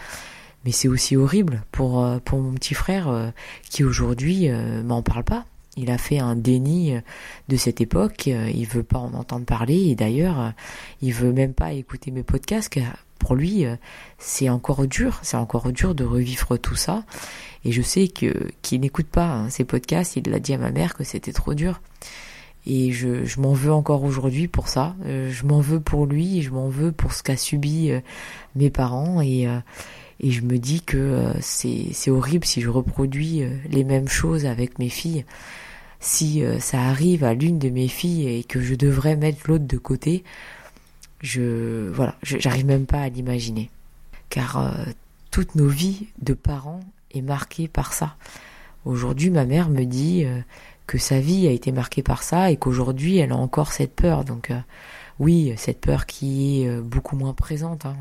Mais 0.66 0.72
c'est 0.72 0.88
aussi 0.88 1.16
horrible 1.16 1.62
pour 1.72 2.08
pour 2.24 2.40
mon 2.40 2.54
petit 2.54 2.74
frère 2.74 3.34
qui 3.70 3.84
aujourd'hui 3.84 4.50
m'en 4.84 5.02
parle 5.02 5.26
pas 5.26 5.46
il 5.76 5.90
a 5.90 5.98
fait 5.98 6.20
un 6.20 6.36
déni 6.36 6.96
euh, 6.96 7.02
de 7.48 7.58
cette 7.58 7.82
époque. 7.82 8.28
Euh, 8.28 8.50
il 8.54 8.68
veut 8.68 8.84
pas 8.84 9.00
en 9.00 9.14
entendre 9.14 9.46
parler 9.46 9.90
et 9.90 9.96
d'ailleurs, 9.96 10.40
euh, 10.40 10.50
il 11.02 11.14
veut 11.14 11.34
même 11.34 11.54
pas 11.54 11.74
écouter 11.74 12.12
mes 12.12 12.24
podcasts. 12.24 12.80
Pour 13.20 13.36
lui, 13.36 13.66
c'est 14.18 14.50
encore 14.50 14.86
dur. 14.86 15.20
C'est 15.22 15.38
encore 15.38 15.72
dur 15.72 15.96
de 15.96 16.04
revivre 16.04 16.60
tout 16.60 16.76
ça. 16.76 17.06
Et 17.64 17.72
je 17.72 17.82
sais 17.82 18.10
que 18.10 18.50
qu'il 18.62 18.82
n'écoute 18.82 19.08
pas 19.08 19.28
hein, 19.28 19.50
ces 19.50 19.64
podcasts. 19.64 20.18
Il 20.18 20.30
l'a 20.30 20.40
dit 20.40 20.54
à 20.54 20.58
ma 20.58 20.72
mère 20.72 20.94
que 20.94 21.06
c'était 21.06 21.32
trop 21.32 21.54
dur. 21.54 21.80
Et 22.66 22.92
je, 22.92 23.40
m'en 23.40 23.54
veux 23.54 23.72
encore 23.72 24.04
aujourd'hui 24.04 24.50
pour 24.50 24.68
ça. 24.68 24.98
je 25.06 25.46
m'en 25.46 25.62
veux 25.62 25.80
pour 25.80 26.06
lui. 26.06 26.42
Je 26.42 26.52
m'en 26.52 26.68
veux 26.68 26.92
pour 26.92 27.14
ce 27.14 27.24
qu'a 27.24 27.38
subi 27.38 27.92
mes 28.58 28.70
parents 28.70 29.22
et 29.22 29.48
je 30.22 30.42
me 30.42 30.58
dis 30.58 30.82
que 30.82 31.32
c'est 31.40 32.12
horrible 32.12 32.46
si 32.46 32.60
je 32.60 32.70
reproduis 32.70 33.44
les 33.70 33.86
mêmes 33.86 34.10
choses 34.10 34.46
avec 34.46 34.80
mes 34.80 34.90
filles 34.90 35.24
si 36.04 36.44
euh, 36.44 36.60
ça 36.60 36.82
arrive 36.82 37.24
à 37.24 37.34
l'une 37.34 37.60
de 37.60 37.70
mes 37.70 37.88
filles 37.88 38.28
et 38.28 38.44
que 38.44 38.62
je 38.62 38.76
devrais 38.76 39.16
mettre 39.16 39.48
l'autre 39.48 39.66
de 39.66 39.78
côté, 39.78 40.26
je 41.22 41.90
voilà, 41.92 42.16
j'arrive 42.22 42.66
même 42.66 42.86
pas 42.86 43.00
à 43.00 43.08
l'imaginer. 43.10 43.70
Car 44.30 44.58
euh, 44.58 44.84
toute 45.32 45.56
nos 45.56 45.68
vies 45.68 46.08
de 46.22 46.34
parents 46.34 46.82
est 47.14 47.22
marquée 47.22 47.70
par 47.70 47.94
ça. 47.94 48.18
Aujourd'hui, 48.84 49.30
ma 49.30 49.46
mère 49.46 49.70
me 49.70 49.86
dit 49.86 50.26
euh, 50.26 50.42
que 50.88 50.98
sa 50.98 51.22
vie 51.22 51.48
a 51.48 51.52
été 51.52 51.72
marquée 51.72 52.04
par 52.04 52.22
ça 52.22 52.52
et 52.52 52.58
qu'aujourd'hui, 52.58 53.20
elle 53.20 53.32
a 53.32 53.38
encore 53.38 53.72
cette 53.72 53.96
peur. 53.96 54.26
Donc 54.26 54.52
oui, 55.20 55.54
cette 55.56 55.80
peur 55.80 56.06
qui 56.06 56.64
est 56.64 56.82
beaucoup 56.82 57.16
moins 57.16 57.34
présente. 57.34 57.86
Hein. 57.86 57.96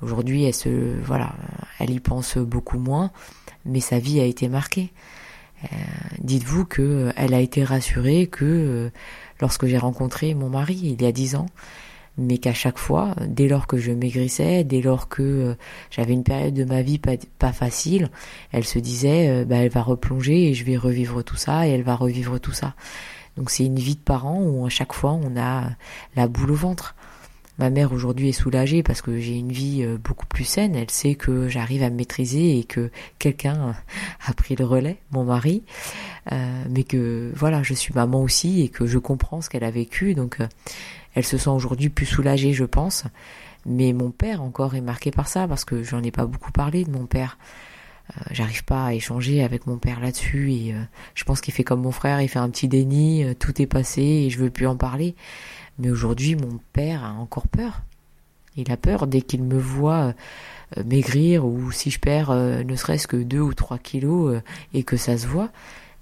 Aujourd'hui, 0.00 0.44
elle 0.44 0.54
se 0.54 0.96
voilà, 1.02 1.34
elle 1.80 1.90
y 1.90 1.98
pense 1.98 2.38
beaucoup 2.38 2.78
moins, 2.78 3.10
mais 3.64 3.80
sa 3.80 3.98
vie 3.98 4.20
a 4.20 4.24
été 4.24 4.48
marquée. 4.48 4.92
Euh, 5.64 5.76
dites-vous 6.18 6.64
que 6.64 6.82
euh, 6.82 7.12
elle 7.16 7.34
a 7.34 7.40
été 7.40 7.64
rassurée 7.64 8.26
que 8.26 8.44
euh, 8.44 8.90
lorsque 9.40 9.66
j'ai 9.66 9.78
rencontré 9.78 10.34
mon 10.34 10.48
mari 10.48 10.78
il 10.82 11.02
y 11.02 11.06
a 11.06 11.12
dix 11.12 11.36
ans, 11.36 11.46
mais 12.18 12.38
qu'à 12.38 12.52
chaque 12.52 12.78
fois, 12.78 13.14
dès 13.26 13.48
lors 13.48 13.66
que 13.66 13.78
je 13.78 13.92
maigrissais, 13.92 14.64
dès 14.64 14.82
lors 14.82 15.08
que 15.08 15.56
j'avais 15.90 16.12
une 16.12 16.24
période 16.24 16.52
de 16.52 16.64
ma 16.64 16.82
vie 16.82 16.98
pas, 16.98 17.52
facile, 17.52 18.10
elle 18.52 18.64
se 18.64 18.78
disait, 18.78 19.46
bah, 19.46 19.56
elle 19.56 19.70
va 19.70 19.82
replonger 19.82 20.50
et 20.50 20.54
je 20.54 20.64
vais 20.64 20.76
revivre 20.76 21.24
tout 21.24 21.36
ça 21.36 21.66
et 21.66 21.70
elle 21.70 21.82
va 21.82 21.94
revivre 21.94 22.38
tout 22.38 22.52
ça. 22.52 22.74
Donc 23.38 23.48
c'est 23.48 23.64
une 23.64 23.78
vie 23.78 23.94
de 23.94 24.00
parent 24.00 24.42
où 24.42 24.66
à 24.66 24.68
chaque 24.68 24.92
fois 24.92 25.12
on 25.12 25.40
a 25.40 25.70
la 26.14 26.28
boule 26.28 26.50
au 26.50 26.54
ventre. 26.54 26.94
Ma 27.58 27.68
mère 27.68 27.92
aujourd'hui 27.92 28.30
est 28.30 28.32
soulagée 28.32 28.82
parce 28.82 29.02
que 29.02 29.18
j'ai 29.18 29.36
une 29.36 29.52
vie 29.52 29.82
euh, 29.82 29.98
beaucoup 29.98 30.26
plus 30.26 30.44
saine. 30.44 30.74
Elle 30.74 30.90
sait 30.90 31.14
que 31.14 31.48
j'arrive 31.48 31.82
à 31.82 31.90
me 31.90 31.96
maîtriser 31.96 32.58
et 32.58 32.64
que 32.64 32.90
quelqu'un 33.18 33.74
a 34.26 34.32
pris 34.32 34.56
le 34.56 34.64
relais, 34.64 34.98
mon 35.10 35.24
mari. 35.24 35.62
Euh, 36.32 36.64
mais 36.70 36.84
que 36.84 37.30
voilà, 37.34 37.62
je 37.62 37.74
suis 37.74 37.92
maman 37.92 38.22
aussi 38.22 38.62
et 38.62 38.68
que 38.68 38.86
je 38.86 38.98
comprends 38.98 39.42
ce 39.42 39.50
qu'elle 39.50 39.64
a 39.64 39.70
vécu. 39.70 40.14
Donc 40.14 40.40
euh, 40.40 40.48
elle 41.14 41.26
se 41.26 41.36
sent 41.36 41.50
aujourd'hui 41.50 41.90
plus 41.90 42.06
soulagée, 42.06 42.54
je 42.54 42.64
pense. 42.64 43.04
Mais 43.66 43.92
mon 43.92 44.10
père 44.10 44.42
encore 44.42 44.74
est 44.74 44.80
marqué 44.80 45.10
par 45.10 45.28
ça 45.28 45.46
parce 45.46 45.64
que 45.64 45.82
j'en 45.82 46.02
ai 46.02 46.10
pas 46.10 46.26
beaucoup 46.26 46.52
parlé 46.52 46.84
de 46.84 46.90
mon 46.90 47.06
père. 47.06 47.38
J'arrive 48.30 48.64
pas 48.64 48.86
à 48.86 48.92
échanger 48.92 49.42
avec 49.42 49.66
mon 49.66 49.78
père 49.78 50.00
là-dessus 50.00 50.52
et 50.52 50.74
je 51.14 51.24
pense 51.24 51.40
qu'il 51.40 51.54
fait 51.54 51.62
comme 51.62 51.80
mon 51.80 51.92
frère, 51.92 52.20
il 52.20 52.28
fait 52.28 52.40
un 52.40 52.50
petit 52.50 52.68
déni, 52.68 53.24
tout 53.38 53.62
est 53.62 53.66
passé 53.66 54.02
et 54.02 54.30
je 54.30 54.38
veux 54.38 54.50
plus 54.50 54.66
en 54.66 54.76
parler. 54.76 55.14
Mais 55.78 55.90
aujourd'hui, 55.90 56.36
mon 56.36 56.60
père 56.72 57.04
a 57.04 57.12
encore 57.12 57.48
peur. 57.48 57.82
Il 58.56 58.70
a 58.70 58.76
peur 58.76 59.06
dès 59.06 59.22
qu'il 59.22 59.42
me 59.42 59.58
voit 59.58 60.14
euh, 60.76 60.84
maigrir 60.84 61.46
ou 61.46 61.72
si 61.72 61.90
je 61.90 61.98
perds 61.98 62.30
euh, 62.30 62.62
ne 62.64 62.76
serait-ce 62.76 63.06
que 63.06 63.16
deux 63.16 63.40
ou 63.40 63.54
trois 63.54 63.78
kilos 63.78 64.34
euh, 64.34 64.42
et 64.74 64.82
que 64.82 64.96
ça 64.96 65.16
se 65.16 65.26
voit, 65.26 65.48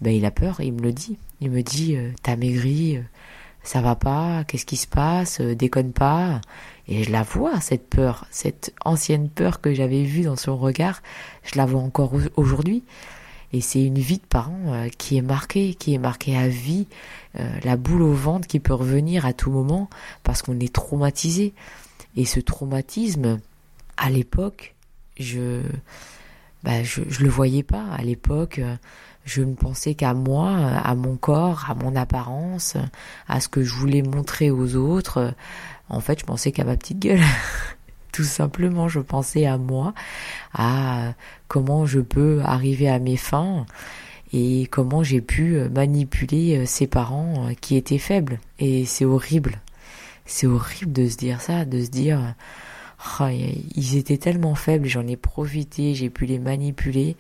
ben 0.00 0.12
il 0.12 0.24
a 0.24 0.30
peur, 0.30 0.60
il 0.60 0.72
me 0.72 0.82
le 0.82 0.92
dit. 0.92 1.18
Il 1.40 1.50
me 1.50 1.62
dit 1.62 1.96
t'as 2.22 2.36
maigri, 2.36 2.98
ça 3.62 3.80
va 3.80 3.94
pas, 3.94 4.44
qu'est-ce 4.44 4.66
qui 4.66 4.76
se 4.76 4.86
passe, 4.86 5.40
déconne 5.40 5.92
pas. 5.92 6.40
Et 6.88 7.04
je 7.04 7.12
la 7.12 7.22
vois 7.22 7.60
cette 7.60 7.88
peur, 7.88 8.26
cette 8.30 8.74
ancienne 8.84 9.28
peur 9.30 9.60
que 9.60 9.72
j'avais 9.72 10.02
vue 10.02 10.22
dans 10.22 10.36
son 10.36 10.56
regard, 10.56 11.02
je 11.44 11.56
la 11.56 11.66
vois 11.66 11.80
encore 11.80 12.12
aujourd'hui. 12.36 12.82
Et 13.52 13.61
c'est 13.61 13.85
une 13.85 13.99
vie 13.99 14.19
de 14.19 14.26
parent 14.26 14.88
qui 14.97 15.16
est 15.16 15.23
marquée, 15.23 15.75
qui 15.75 15.95
est 15.95 15.99
marquée 15.99 16.37
à 16.37 16.49
vie 16.49 16.87
euh, 17.38 17.49
la 17.62 17.76
boule 17.76 18.02
au 18.02 18.12
ventre 18.12 18.47
qui 18.47 18.61
peut 18.61 18.75
revenir 18.75 19.25
à 19.25 19.33
tout 19.33 19.50
moment 19.50 19.88
parce 20.23 20.42
qu'on 20.42 20.59
est 20.59 20.73
traumatisé. 20.73 21.52
Et 22.16 22.25
ce 22.25 22.40
traumatisme, 22.40 23.40
à 23.97 24.11
l'époque, 24.11 24.75
je, 25.19 25.62
bah, 26.64 26.83
je, 26.83 27.02
je 27.09 27.23
le 27.23 27.28
voyais 27.28 27.62
pas. 27.62 27.85
À 27.97 28.02
l'époque, 28.02 28.61
je 29.25 29.42
ne 29.42 29.54
pensais 29.54 29.95
qu'à 29.95 30.14
moi, 30.14 30.57
à 30.57 30.95
mon 30.95 31.16
corps, 31.16 31.66
à 31.69 31.75
mon 31.75 31.95
apparence, 31.95 32.76
à 33.28 33.40
ce 33.40 33.49
que 33.49 33.62
je 33.62 33.75
voulais 33.75 34.02
montrer 34.02 34.50
aux 34.50 34.75
autres. 34.76 35.35
En 35.88 36.00
fait, 36.00 36.21
je 36.21 36.25
pensais 36.25 36.52
qu'à 36.52 36.64
ma 36.64 36.76
petite 36.76 36.99
gueule. 36.99 37.23
Tout 38.12 38.24
simplement, 38.24 38.88
je 38.88 39.00
pensais 39.00 39.46
à 39.46 39.58
moi, 39.58 39.94
à 40.52 41.14
comment 41.48 41.86
je 41.86 42.00
peux 42.00 42.40
arriver 42.44 42.88
à 42.88 42.98
mes 42.98 43.16
fins 43.16 43.66
et 44.32 44.66
comment 44.70 45.02
j'ai 45.02 45.20
pu 45.20 45.56
euh, 45.56 45.68
manipuler 45.68 46.58
euh, 46.58 46.66
ses 46.66 46.86
parents 46.86 47.48
euh, 47.48 47.54
qui 47.60 47.76
étaient 47.76 47.98
faibles. 47.98 48.38
Et 48.58 48.84
c'est 48.84 49.04
horrible. 49.04 49.60
C'est 50.26 50.46
horrible 50.46 50.92
de 50.92 51.08
se 51.08 51.16
dire 51.16 51.40
ça, 51.40 51.64
de 51.64 51.82
se 51.82 51.90
dire, 51.90 52.34
oh, 53.20 53.26
ils 53.28 53.96
étaient 53.96 54.18
tellement 54.18 54.54
faibles, 54.54 54.86
j'en 54.86 55.06
ai 55.08 55.16
profité, 55.16 55.94
j'ai 55.94 56.10
pu 56.10 56.26
les 56.26 56.38
manipuler. 56.38 57.16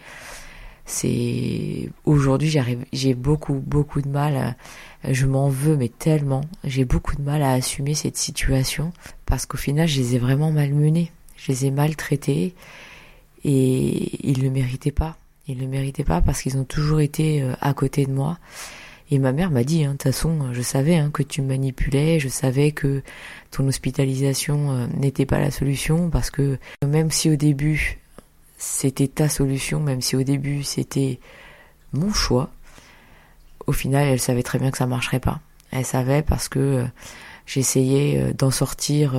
C'est 0.84 1.88
aujourd'hui 2.04 2.56
j'ai 2.92 3.14
beaucoup 3.14 3.54
beaucoup 3.54 4.00
de 4.00 4.08
mal. 4.08 4.56
Je 5.08 5.26
m'en 5.26 5.48
veux 5.48 5.76
mais 5.76 5.88
tellement, 5.88 6.42
j'ai 6.64 6.84
beaucoup 6.84 7.16
de 7.16 7.22
mal 7.22 7.42
à 7.42 7.52
assumer 7.52 7.94
cette 7.94 8.16
situation 8.16 8.92
parce 9.26 9.46
qu'au 9.46 9.56
final 9.56 9.88
je 9.88 10.00
les 10.00 10.16
ai 10.16 10.18
vraiment 10.18 10.52
malmenés, 10.52 11.10
je 11.36 11.52
les 11.52 11.66
ai 11.66 11.70
maltraités 11.70 12.54
et 13.44 14.26
ils 14.28 14.44
ne 14.44 14.50
méritaient 14.50 14.92
pas. 14.92 15.16
Ils 15.48 15.58
le 15.58 15.66
méritaient 15.66 16.04
pas 16.04 16.20
parce 16.20 16.42
qu'ils 16.42 16.58
ont 16.58 16.64
toujours 16.64 17.00
été 17.00 17.42
euh, 17.42 17.54
à 17.60 17.74
côté 17.74 18.06
de 18.06 18.12
moi. 18.12 18.38
Et 19.10 19.18
ma 19.18 19.32
mère 19.32 19.50
m'a 19.50 19.64
dit, 19.64 19.84
hein, 19.84 19.92
de 19.92 19.94
toute 19.94 20.04
façon, 20.04 20.52
je 20.52 20.62
savais 20.62 20.96
hein, 20.96 21.10
que 21.12 21.24
tu 21.24 21.42
manipulais, 21.42 22.20
je 22.20 22.28
savais 22.28 22.70
que 22.70 23.02
ton 23.50 23.66
hospitalisation 23.66 24.70
euh, 24.70 24.86
n'était 24.96 25.26
pas 25.26 25.40
la 25.40 25.50
solution 25.50 26.10
parce 26.10 26.30
que 26.30 26.58
même 26.86 27.10
si 27.10 27.28
au 27.30 27.36
début 27.36 27.98
c'était 28.56 29.08
ta 29.08 29.28
solution, 29.28 29.80
même 29.80 30.00
si 30.00 30.14
au 30.14 30.22
début 30.22 30.62
c'était 30.62 31.18
mon 31.92 32.12
choix, 32.12 32.50
au 33.70 33.72
final 33.72 34.06
elle 34.06 34.20
savait 34.20 34.42
très 34.42 34.58
bien 34.58 34.70
que 34.70 34.78
ça 34.78 34.86
marcherait 34.86 35.20
pas. 35.20 35.40
Elle 35.70 35.86
savait 35.86 36.22
parce 36.22 36.48
que 36.48 36.58
euh, 36.58 36.84
j'essayais 37.46 38.34
d'en 38.34 38.50
sortir 38.50 39.14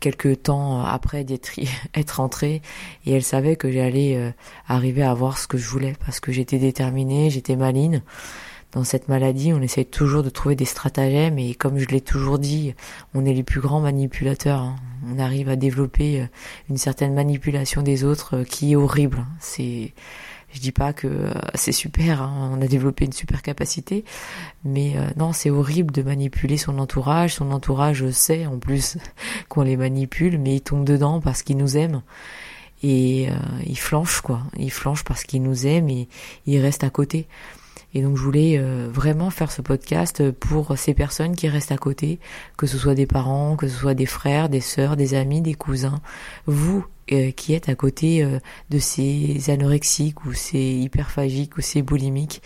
quelques 0.00 0.42
temps 0.44 0.84
après 0.84 1.24
d'être 1.24 1.52
être 1.94 2.10
rentrée 2.12 2.62
et 3.04 3.12
elle 3.12 3.22
savait 3.22 3.56
que 3.56 3.70
j'allais 3.70 4.16
euh, 4.16 4.30
arriver 4.68 5.02
à 5.02 5.10
avoir 5.10 5.38
ce 5.38 5.46
que 5.46 5.58
je 5.58 5.68
voulais 5.68 5.94
parce 6.04 6.20
que 6.20 6.32
j'étais 6.32 6.58
déterminée, 6.58 7.30
j'étais 7.30 7.56
maline. 7.56 8.02
Dans 8.72 8.84
cette 8.84 9.08
maladie, 9.08 9.52
on 9.54 9.62
essaie 9.62 9.84
toujours 9.84 10.22
de 10.22 10.28
trouver 10.28 10.54
des 10.54 10.64
stratagèmes 10.64 11.38
et 11.38 11.54
comme 11.54 11.78
je 11.78 11.86
l'ai 11.86 12.00
toujours 12.00 12.38
dit, 12.38 12.74
on 13.14 13.24
est 13.24 13.32
les 13.32 13.44
plus 13.44 13.60
grands 13.60 13.80
manipulateurs. 13.80 14.60
Hein. 14.60 14.76
On 15.08 15.18
arrive 15.18 15.48
à 15.48 15.56
développer 15.56 16.22
euh, 16.22 16.26
une 16.68 16.76
certaine 16.76 17.14
manipulation 17.14 17.82
des 17.82 18.04
autres 18.04 18.38
euh, 18.38 18.44
qui 18.44 18.72
est 18.72 18.76
horrible. 18.76 19.24
C'est 19.40 19.94
je 20.56 20.60
dis 20.62 20.72
pas 20.72 20.94
que 20.94 21.06
euh, 21.06 21.30
c'est 21.54 21.72
super, 21.72 22.22
hein, 22.22 22.50
on 22.54 22.62
a 22.62 22.66
développé 22.66 23.04
une 23.04 23.12
super 23.12 23.42
capacité, 23.42 24.06
mais 24.64 24.94
euh, 24.96 25.06
non, 25.18 25.34
c'est 25.34 25.50
horrible 25.50 25.92
de 25.92 26.02
manipuler 26.02 26.56
son 26.56 26.78
entourage. 26.78 27.34
Son 27.34 27.50
entourage 27.52 28.08
sait 28.10 28.46
en 28.46 28.58
plus 28.58 28.96
qu'on 29.50 29.62
les 29.62 29.76
manipule, 29.76 30.38
mais 30.38 30.56
ils 30.56 30.62
tombent 30.62 30.86
dedans 30.86 31.20
parce 31.20 31.42
qu'ils 31.42 31.58
nous 31.58 31.76
aiment 31.76 32.00
et 32.82 33.28
euh, 33.28 33.34
ils 33.66 33.78
flanchent 33.78 34.22
quoi. 34.22 34.40
Ils 34.56 34.72
flanchent 34.72 35.04
parce 35.04 35.24
qu'ils 35.24 35.42
nous 35.42 35.66
aiment 35.66 35.90
et 35.90 36.08
ils 36.46 36.58
restent 36.58 36.84
à 36.84 36.90
côté. 36.90 37.28
Et 37.96 38.02
donc 38.02 38.18
je 38.18 38.22
voulais 38.22 38.58
vraiment 38.92 39.30
faire 39.30 39.50
ce 39.50 39.62
podcast 39.62 40.30
pour 40.30 40.76
ces 40.76 40.92
personnes 40.92 41.34
qui 41.34 41.48
restent 41.48 41.72
à 41.72 41.78
côté, 41.78 42.20
que 42.58 42.66
ce 42.66 42.76
soit 42.76 42.94
des 42.94 43.06
parents, 43.06 43.56
que 43.56 43.68
ce 43.68 43.74
soit 43.74 43.94
des 43.94 44.04
frères, 44.04 44.50
des 44.50 44.60
sœurs, 44.60 44.98
des 44.98 45.14
amis, 45.14 45.40
des 45.40 45.54
cousins. 45.54 46.02
Vous 46.44 46.84
euh, 47.10 47.30
qui 47.30 47.54
est 47.54 47.70
à 47.70 47.74
côté 47.74 48.22
euh, 48.22 48.38
de 48.68 48.78
ces 48.78 49.48
anorexiques 49.48 50.26
ou 50.26 50.34
ces 50.34 50.58
hyperphagiques 50.58 51.56
ou 51.56 51.62
ces 51.62 51.80
boulimiques, 51.80 52.42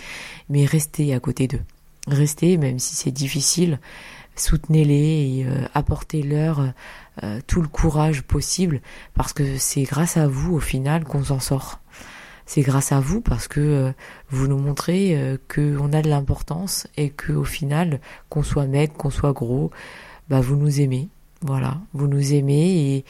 mais 0.49 0.67
restez 0.67 1.15
à 1.15 1.19
côté 1.19 1.49
d'eux. 1.49 1.63
restez, 2.07 2.57
même 2.57 2.79
si 2.79 2.95
c'est 2.95 3.11
difficile, 3.11 3.81
soutenez-les 4.37 4.95
et 4.95 5.47
apportez-leur 5.75 6.73
tout 7.47 7.61
le 7.61 7.69
courage 7.69 8.23
possible, 8.23 8.81
parce 9.15 9.33
que 9.33 9.59
c'est 9.59 9.83
grâce 9.83 10.17
à 10.17 10.29
vous 10.29 10.55
au 10.55 10.61
final 10.61 11.05
qu'on 11.05 11.25
s'en 11.25 11.41
sort 11.41 11.81
c'est 12.51 12.63
grâce 12.63 12.91
à 12.91 12.99
vous 12.99 13.21
parce 13.21 13.47
que 13.47 13.61
euh, 13.61 13.93
vous 14.29 14.49
nous 14.49 14.59
montrez 14.59 15.17
euh, 15.17 15.37
qu'on 15.47 15.93
a 15.93 16.03
de 16.03 16.09
l'importance 16.09 16.89
et 16.97 17.11
que 17.11 17.33
au 17.33 17.45
final, 17.45 18.01
qu'on 18.29 18.43
soit 18.43 18.67
mec, 18.67 18.93
qu'on 18.95 19.11
soit 19.11 19.33
gros, 19.33 19.71
bah 20.29 20.41
vous 20.41 20.57
nous 20.57 20.81
aimez. 20.81 21.11
Voilà, 21.43 21.79
vous 21.93 22.09
nous 22.09 22.35
aimez 22.35 23.05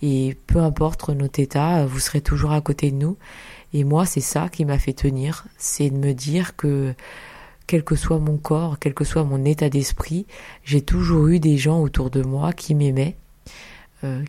et, 0.00 0.36
peu 0.46 0.60
importe 0.60 1.10
notre 1.10 1.40
état, 1.40 1.84
vous 1.84 1.98
serez 1.98 2.22
toujours 2.22 2.52
à 2.52 2.62
côté 2.62 2.90
de 2.90 2.96
nous. 2.96 3.18
Et 3.74 3.84
moi, 3.84 4.06
c'est 4.06 4.22
ça 4.22 4.48
qui 4.48 4.64
m'a 4.64 4.78
fait 4.78 4.94
tenir, 4.94 5.44
c'est 5.58 5.90
de 5.90 5.98
me 5.98 6.14
dire 6.14 6.56
que 6.56 6.94
quel 7.66 7.84
que 7.84 7.96
soit 7.96 8.18
mon 8.18 8.38
corps, 8.38 8.78
quel 8.78 8.94
que 8.94 9.04
soit 9.04 9.24
mon 9.24 9.44
état 9.44 9.68
d'esprit, 9.68 10.26
j'ai 10.64 10.80
toujours 10.80 11.28
eu 11.28 11.38
des 11.38 11.58
gens 11.58 11.82
autour 11.82 12.08
de 12.08 12.22
moi 12.22 12.54
qui 12.54 12.74
m'aimaient 12.74 13.18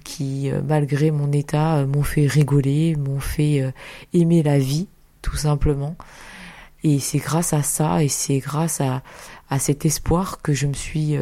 qui, 0.03 0.49
euh, 0.49 0.61
malgré 0.65 1.11
mon 1.11 1.31
état, 1.31 1.77
euh, 1.77 1.87
m'ont 1.87 2.03
fait 2.03 2.25
rigoler, 2.25 2.95
m'ont 2.95 3.19
fait 3.19 3.73
aimer 4.13 4.43
la 4.43 4.59
vie, 4.59 4.87
tout 5.21 5.35
simplement. 5.35 5.95
Et 6.83 6.99
c'est 6.99 7.17
grâce 7.17 7.53
à 7.53 7.63
ça 7.63 8.03
et 8.03 8.07
c'est 8.07 8.39
grâce 8.39 8.81
à, 8.81 9.01
à 9.49 9.59
cet 9.59 9.85
espoir 9.85 10.41
que 10.41 10.53
je 10.53 10.67
me 10.67 10.73
suis 10.73 11.17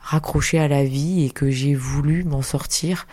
raccrochée 0.00 0.58
à 0.58 0.68
la 0.68 0.84
vie 0.84 1.24
et 1.24 1.30
que 1.30 1.48
j'ai 1.50 1.74
voulu 1.74 2.24
m'en 2.24 2.42
sortir. 2.42 3.06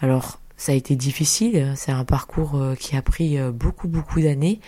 Alors, 0.00 0.38
ça 0.56 0.72
a 0.72 0.74
été 0.74 0.94
difficile, 0.94 1.72
c'est 1.76 1.90
un 1.90 2.04
parcours 2.04 2.62
qui 2.78 2.96
a 2.96 3.02
pris 3.02 3.36
beaucoup, 3.50 3.88
beaucoup 3.88 4.20
d'années, 4.20 4.60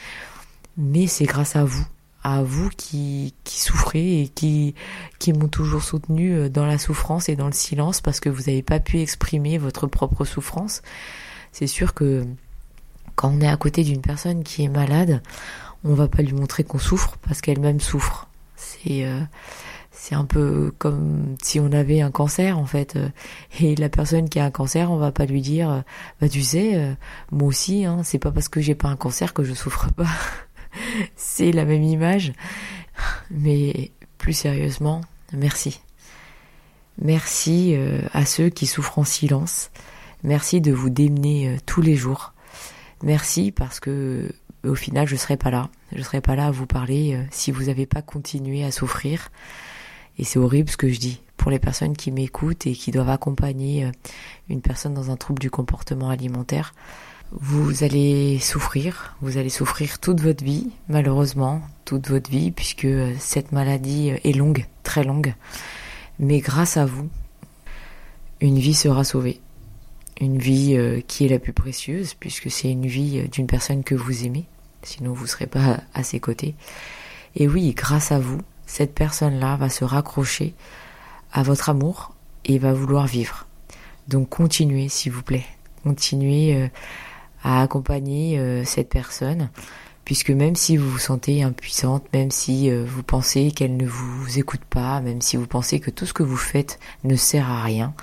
mais 0.76 1.06
c'est 1.06 1.24
grâce 1.24 1.54
à 1.54 1.64
vous 1.64 1.86
à 2.26 2.42
vous 2.42 2.70
qui, 2.76 3.34
qui 3.44 3.60
souffrez 3.60 4.22
et 4.22 4.28
qui, 4.28 4.74
qui 5.20 5.32
m'ont 5.32 5.46
toujours 5.46 5.84
soutenu 5.84 6.34
euh, 6.34 6.48
dans 6.48 6.66
la 6.66 6.76
souffrance 6.76 7.28
et 7.28 7.36
dans 7.36 7.46
le 7.46 7.52
silence 7.52 8.00
parce 8.00 8.18
que 8.18 8.28
vous 8.28 8.42
n'avez 8.48 8.62
pas 8.62 8.80
pu 8.80 8.98
exprimer 8.98 9.58
votre 9.58 9.86
propre 9.86 10.24
souffrance. 10.24 10.82
C'est 11.52 11.68
sûr 11.68 11.94
que 11.94 12.26
quand 13.14 13.30
on 13.32 13.40
est 13.40 13.48
à 13.48 13.56
côté 13.56 13.84
d'une 13.84 14.00
personne 14.00 14.42
qui 14.42 14.64
est 14.64 14.68
malade, 14.68 15.22
on 15.84 15.94
va 15.94 16.08
pas 16.08 16.22
lui 16.22 16.32
montrer 16.32 16.64
qu'on 16.64 16.80
souffre 16.80 17.16
parce 17.28 17.40
qu'elle-même 17.40 17.78
souffre. 17.78 18.28
C'est 18.56 19.06
euh, 19.06 19.20
c'est 19.92 20.16
un 20.16 20.24
peu 20.24 20.72
comme 20.78 21.36
si 21.40 21.60
on 21.60 21.70
avait 21.70 22.00
un 22.00 22.10
cancer 22.10 22.58
en 22.58 22.66
fait 22.66 22.98
et 23.60 23.76
la 23.76 23.88
personne 23.88 24.28
qui 24.28 24.38
a 24.40 24.44
un 24.44 24.50
cancer 24.50 24.90
on 24.90 24.98
va 24.98 25.10
pas 25.10 25.24
lui 25.24 25.40
dire 25.40 25.84
bah 26.20 26.28
tu 26.28 26.42
sais 26.42 26.94
moi 27.32 27.48
aussi 27.48 27.86
hein, 27.86 28.02
c'est 28.04 28.18
pas 28.18 28.30
parce 28.30 28.48
que 28.48 28.60
j'ai 28.60 28.74
pas 28.74 28.88
un 28.88 28.96
cancer 28.96 29.32
que 29.32 29.42
je 29.42 29.54
souffre 29.54 29.90
pas 29.92 30.06
c'est 31.16 31.52
la 31.52 31.64
même 31.64 31.82
image. 31.82 32.32
Mais 33.30 33.92
plus 34.18 34.32
sérieusement, 34.32 35.00
merci. 35.32 35.80
Merci 37.00 37.74
euh, 37.74 38.00
à 38.12 38.24
ceux 38.24 38.48
qui 38.48 38.66
souffrent 38.66 38.98
en 38.98 39.04
silence. 39.04 39.70
Merci 40.22 40.60
de 40.60 40.72
vous 40.72 40.90
démener 40.90 41.48
euh, 41.48 41.56
tous 41.66 41.82
les 41.82 41.94
jours. 41.94 42.32
Merci 43.02 43.52
parce 43.52 43.80
que 43.80 44.32
au 44.64 44.74
final, 44.74 45.06
je 45.06 45.16
serai 45.16 45.36
pas 45.36 45.50
là. 45.50 45.68
Je 45.94 46.02
serai 46.02 46.20
pas 46.20 46.34
là 46.34 46.46
à 46.46 46.50
vous 46.50 46.66
parler 46.66 47.14
euh, 47.14 47.22
si 47.30 47.52
vous 47.52 47.64
n'avez 47.64 47.86
pas 47.86 48.02
continué 48.02 48.64
à 48.64 48.70
souffrir. 48.70 49.28
Et 50.18 50.24
c'est 50.24 50.38
horrible 50.38 50.70
ce 50.70 50.78
que 50.78 50.88
je 50.88 50.98
dis 50.98 51.20
pour 51.36 51.50
les 51.50 51.58
personnes 51.58 51.94
qui 51.94 52.10
m'écoutent 52.10 52.66
et 52.66 52.72
qui 52.72 52.90
doivent 52.90 53.10
accompagner 53.10 53.90
une 54.48 54.62
personne 54.62 54.94
dans 54.94 55.10
un 55.10 55.16
trouble 55.16 55.38
du 55.38 55.50
comportement 55.50 56.08
alimentaire. 56.08 56.72
Vous 57.32 57.82
allez 57.82 58.38
souffrir, 58.38 59.16
vous 59.20 59.36
allez 59.36 59.50
souffrir 59.50 59.98
toute 59.98 60.20
votre 60.20 60.44
vie, 60.44 60.70
malheureusement, 60.88 61.60
toute 61.84 62.08
votre 62.08 62.30
vie, 62.30 62.52
puisque 62.52 62.84
euh, 62.84 63.14
cette 63.18 63.50
maladie 63.50 64.12
euh, 64.12 64.18
est 64.22 64.32
longue, 64.32 64.66
très 64.84 65.02
longue. 65.02 65.34
Mais 66.20 66.38
grâce 66.38 66.76
à 66.76 66.86
vous, 66.86 67.08
une 68.40 68.58
vie 68.60 68.74
sera 68.74 69.02
sauvée. 69.02 69.40
Une 70.20 70.38
vie 70.38 70.76
euh, 70.76 71.00
qui 71.08 71.26
est 71.26 71.28
la 71.28 71.40
plus 71.40 71.52
précieuse, 71.52 72.14
puisque 72.14 72.48
c'est 72.48 72.70
une 72.70 72.86
vie 72.86 73.28
d'une 73.28 73.48
personne 73.48 73.82
que 73.82 73.96
vous 73.96 74.24
aimez, 74.24 74.44
sinon 74.84 75.12
vous 75.12 75.24
ne 75.24 75.28
serez 75.28 75.48
pas 75.48 75.80
à 75.94 76.04
ses 76.04 76.20
côtés. 76.20 76.54
Et 77.34 77.48
oui, 77.48 77.72
grâce 77.72 78.12
à 78.12 78.20
vous, 78.20 78.40
cette 78.66 78.94
personne-là 78.94 79.56
va 79.56 79.68
se 79.68 79.84
raccrocher 79.84 80.54
à 81.32 81.42
votre 81.42 81.70
amour 81.70 82.14
et 82.44 82.60
va 82.60 82.72
vouloir 82.72 83.08
vivre. 83.08 83.46
Donc 84.06 84.28
continuez, 84.28 84.88
s'il 84.88 85.10
vous 85.10 85.22
plaît. 85.22 85.44
Continuez 85.82 86.70
à 87.46 87.62
accompagner 87.62 88.40
euh, 88.40 88.64
cette 88.64 88.88
personne, 88.88 89.50
puisque 90.04 90.30
même 90.30 90.56
si 90.56 90.76
vous 90.76 90.90
vous 90.90 90.98
sentez 90.98 91.44
impuissante, 91.44 92.04
même 92.12 92.32
si 92.32 92.68
euh, 92.68 92.84
vous 92.84 93.04
pensez 93.04 93.52
qu'elle 93.52 93.76
ne 93.76 93.86
vous 93.86 94.40
écoute 94.40 94.64
pas, 94.68 95.00
même 95.00 95.22
si 95.22 95.36
vous 95.36 95.46
pensez 95.46 95.78
que 95.78 95.92
tout 95.92 96.06
ce 96.06 96.12
que 96.12 96.24
vous 96.24 96.36
faites 96.36 96.80
ne 97.04 97.14
sert 97.14 97.48
à 97.48 97.62
rien, 97.62 97.94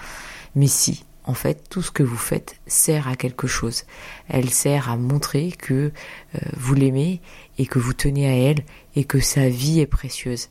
mais 0.56 0.68
si, 0.68 1.04
en 1.26 1.34
fait, 1.34 1.68
tout 1.70 1.82
ce 1.82 1.92
que 1.92 2.04
vous 2.04 2.16
faites 2.16 2.56
sert 2.68 3.10
à 3.10 3.18
quelque 3.18 3.46
chose. 3.46 3.84
Elle 4.30 4.50
sert 4.50 4.90
à 4.90 4.96
montrer 4.96 5.52
que 5.52 5.92
euh, 6.36 6.40
vous 6.56 6.74
l'aimez 6.74 7.20
et 7.58 7.66
que 7.66 7.80
vous 7.80 7.94
tenez 7.94 8.28
à 8.28 8.50
elle 8.50 8.64
et 8.96 9.04
que 9.04 9.20
sa 9.20 9.50
vie 9.50 9.82
est 9.82 9.88
précieuse. 9.88 10.48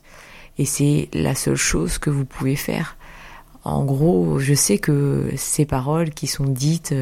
Et 0.59 0.65
c'est 0.65 1.09
la 1.13 1.33
seule 1.33 1.55
chose 1.55 1.97
que 1.97 2.11
vous 2.11 2.25
pouvez 2.25 2.55
faire. 2.55 2.95
En 3.63 3.85
gros, 3.85 4.37
je 4.37 4.53
sais 4.53 4.77
que 4.77 5.31
ces 5.35 5.65
paroles 5.65 6.11
qui 6.11 6.27
sont 6.27 6.45
dites 6.45 6.93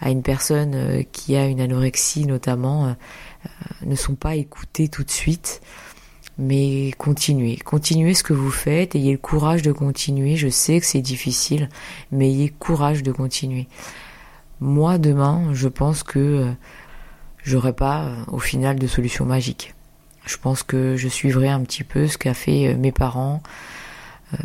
à 0.00 0.10
une 0.10 0.22
personne 0.22 0.72
euh, 0.74 1.02
qui 1.12 1.36
a 1.36 1.46
une 1.46 1.60
anorexie 1.60 2.26
notamment 2.26 2.86
euh, 2.86 2.90
euh, 2.90 3.86
ne 3.86 3.94
sont 3.94 4.14
pas 4.14 4.34
écoutées 4.34 4.88
tout 4.88 5.04
de 5.04 5.10
suite. 5.10 5.60
Mais 6.38 6.92
continuez, 6.96 7.58
continuez 7.58 8.14
ce 8.14 8.22
que 8.22 8.32
vous 8.32 8.50
faites, 8.50 8.94
ayez 8.94 9.12
le 9.12 9.18
courage 9.18 9.60
de 9.60 9.72
continuer, 9.72 10.36
je 10.36 10.48
sais 10.48 10.80
que 10.80 10.86
c'est 10.86 11.02
difficile, 11.02 11.68
mais 12.12 12.30
ayez 12.30 12.48
courage 12.48 13.02
de 13.02 13.12
continuer. 13.12 13.68
Moi, 14.58 14.96
demain, 14.96 15.50
je 15.52 15.68
pense 15.68 16.02
que 16.02 16.50
j'aurai 17.44 17.74
pas 17.74 18.12
au 18.28 18.38
final 18.38 18.78
de 18.78 18.86
solution 18.86 19.26
magique. 19.26 19.74
Je 20.24 20.38
pense 20.38 20.62
que 20.62 20.96
je 20.96 21.08
suivrai 21.08 21.48
un 21.48 21.60
petit 21.60 21.84
peu 21.84 22.06
ce 22.06 22.16
qu'a 22.16 22.32
fait 22.32 22.74
mes 22.74 22.92
parents, 22.92 23.42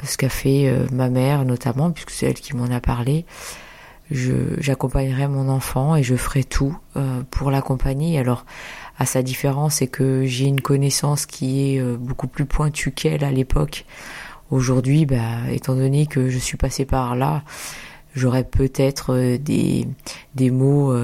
ce 0.04 0.18
qu'a 0.18 0.30
fait 0.30 0.74
ma 0.92 1.10
mère 1.10 1.46
notamment, 1.46 1.92
puisque 1.92 2.12
c'est 2.12 2.26
elle 2.26 2.34
qui 2.34 2.58
m'en 2.58 2.72
a 2.72 2.82
parlé 2.82 3.26
j'accompagnerai 4.12 5.28
mon 5.28 5.50
enfant 5.50 5.96
et 5.96 6.04
je 6.04 6.16
ferai 6.16 6.44
tout 6.44 6.78
euh, 6.96 7.24
pour 7.32 7.52
l'accompagner. 7.52 8.20
Alors, 8.20 8.46
à 8.98 9.06
sa 9.06 9.24
différence, 9.24 9.76
c'est 9.76 9.88
que 9.88 10.26
j'ai 10.26 10.46
une 10.46 10.62
connaissance 10.62 11.26
qui 11.26 11.74
est 11.74 11.80
euh, 11.80 11.98
beaucoup 11.98 12.28
plus 12.28 12.46
pointue 12.46 12.92
qu'elle 12.92 13.24
à 13.24 13.32
l'époque. 13.32 13.86
Aujourd'hui, 14.52 15.06
bah, 15.06 15.50
étant 15.52 15.76
donné 15.76 16.06
que 16.06 16.30
je 16.30 16.38
suis 16.38 16.58
passée 16.58 16.86
par 16.86 17.16
là, 17.16 17.44
j'aurais 18.16 18.44
peut-être 18.44 19.14
euh, 19.14 19.38
des, 19.38 19.88
des 20.36 20.52
mots 20.52 20.96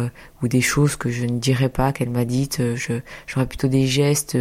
ou 0.41 0.47
des 0.47 0.61
choses 0.61 0.95
que 0.95 1.09
je 1.09 1.25
ne 1.25 1.39
dirais 1.39 1.69
pas 1.69 1.91
qu'elle 1.93 2.11
m'a 2.11 2.25
dites. 2.25 2.61
j'aurais 3.27 3.47
plutôt 3.47 3.67
des 3.67 3.87
gestes 3.87 4.37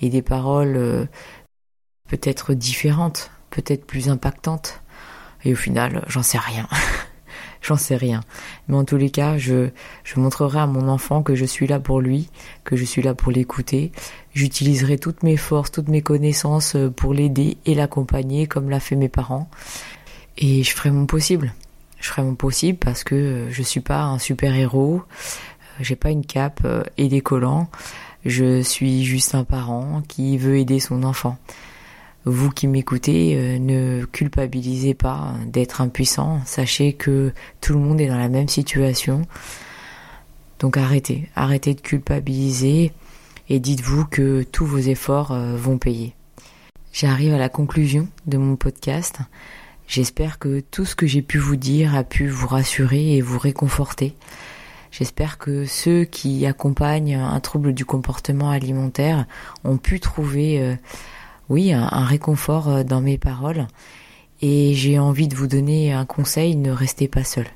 et 0.00 0.08
des 0.08 0.22
paroles 0.22 1.08
peut-être 2.08 2.54
différentes, 2.54 3.30
peut-être 3.50 3.86
plus 3.86 4.08
impactantes. 4.08 4.82
Et 5.44 5.52
au 5.52 5.56
final, 5.56 6.04
j'en 6.08 6.22
sais 6.22 6.38
rien. 6.38 6.68
j'en 7.60 7.76
sais 7.76 7.96
rien. 7.96 8.20
Mais 8.68 8.76
en 8.76 8.84
tous 8.84 8.96
les 8.96 9.10
cas, 9.10 9.38
je, 9.38 9.68
montrerai 10.16 10.60
à 10.60 10.66
mon 10.66 10.88
enfant 10.88 11.22
que 11.22 11.34
je 11.34 11.44
suis 11.44 11.66
là 11.66 11.80
pour 11.80 12.00
lui, 12.00 12.28
que 12.64 12.76
je 12.76 12.84
suis 12.84 13.02
là 13.02 13.14
pour 13.14 13.32
l'écouter. 13.32 13.92
J'utiliserai 14.34 14.98
toutes 14.98 15.22
mes 15.22 15.36
forces, 15.36 15.70
toutes 15.70 15.88
mes 15.88 16.02
connaissances 16.02 16.76
euh, 16.76 16.90
pour 16.90 17.14
l'aider 17.14 17.56
et 17.66 17.74
l'accompagner 17.74 18.46
comme 18.46 18.70
l'a 18.70 18.80
fait 18.80 18.96
mes 18.96 19.08
parents. 19.08 19.48
Et 20.38 20.62
je 20.62 20.70
ferai 20.70 20.90
mon 20.90 21.06
possible. 21.06 21.52
Je 21.98 22.08
ferai 22.08 22.22
mon 22.22 22.34
possible 22.34 22.78
parce 22.78 23.04
que 23.04 23.14
euh, 23.14 23.50
je 23.50 23.62
suis 23.62 23.80
pas 23.80 24.02
un 24.02 24.18
super 24.18 24.54
héros. 24.54 25.02
Euh, 25.02 25.82
j'ai 25.82 25.96
pas 25.96 26.10
une 26.10 26.24
cape 26.24 26.66
et 26.96 27.08
des 27.08 27.20
collants. 27.20 27.68
Je 28.24 28.62
suis 28.62 29.04
juste 29.04 29.34
un 29.34 29.44
parent 29.44 30.02
qui 30.06 30.36
veut 30.38 30.58
aider 30.58 30.78
son 30.78 31.02
enfant 31.02 31.38
vous 32.24 32.50
qui 32.50 32.66
m'écoutez, 32.66 33.34
euh, 33.36 33.58
ne 33.58 34.04
culpabilisez 34.04 34.94
pas 34.94 35.34
d'être 35.46 35.80
impuissant. 35.80 36.40
Sachez 36.44 36.92
que 36.92 37.32
tout 37.60 37.72
le 37.72 37.78
monde 37.78 38.00
est 38.00 38.08
dans 38.08 38.18
la 38.18 38.28
même 38.28 38.48
situation. 38.48 39.22
Donc 40.58 40.76
arrêtez, 40.76 41.28
arrêtez 41.34 41.74
de 41.74 41.80
culpabiliser 41.80 42.92
et 43.48 43.58
dites-vous 43.58 44.04
que 44.04 44.42
tous 44.42 44.66
vos 44.66 44.78
efforts 44.78 45.32
euh, 45.32 45.56
vont 45.56 45.78
payer. 45.78 46.14
J'arrive 46.92 47.32
à 47.34 47.38
la 47.38 47.48
conclusion 47.48 48.08
de 48.26 48.36
mon 48.36 48.56
podcast. 48.56 49.18
J'espère 49.86 50.38
que 50.38 50.60
tout 50.60 50.84
ce 50.84 50.94
que 50.94 51.06
j'ai 51.06 51.22
pu 51.22 51.38
vous 51.38 51.56
dire 51.56 51.94
a 51.94 52.04
pu 52.04 52.28
vous 52.28 52.46
rassurer 52.46 53.16
et 53.16 53.22
vous 53.22 53.38
réconforter. 53.38 54.14
J'espère 54.92 55.38
que 55.38 55.64
ceux 55.64 56.04
qui 56.04 56.46
accompagnent 56.46 57.14
un 57.14 57.40
trouble 57.40 57.72
du 57.72 57.84
comportement 57.84 58.50
alimentaire 58.50 59.26
ont 59.64 59.78
pu 59.78 60.00
trouver 60.00 60.60
euh, 60.60 60.74
oui, 61.50 61.72
un, 61.72 62.04
réconfort 62.04 62.68
euh, 62.68 62.84
dans 62.84 63.00
mes 63.00 63.18
paroles. 63.18 63.66
Et 64.40 64.72
j'ai 64.74 64.98
envie 64.98 65.28
de 65.28 65.34
vous 65.34 65.48
donner 65.48 65.92
un 65.92 66.06
conseil, 66.06 66.56
ne 66.56 66.70
restez 66.70 67.08
pas 67.08 67.24
seul. 67.24 67.46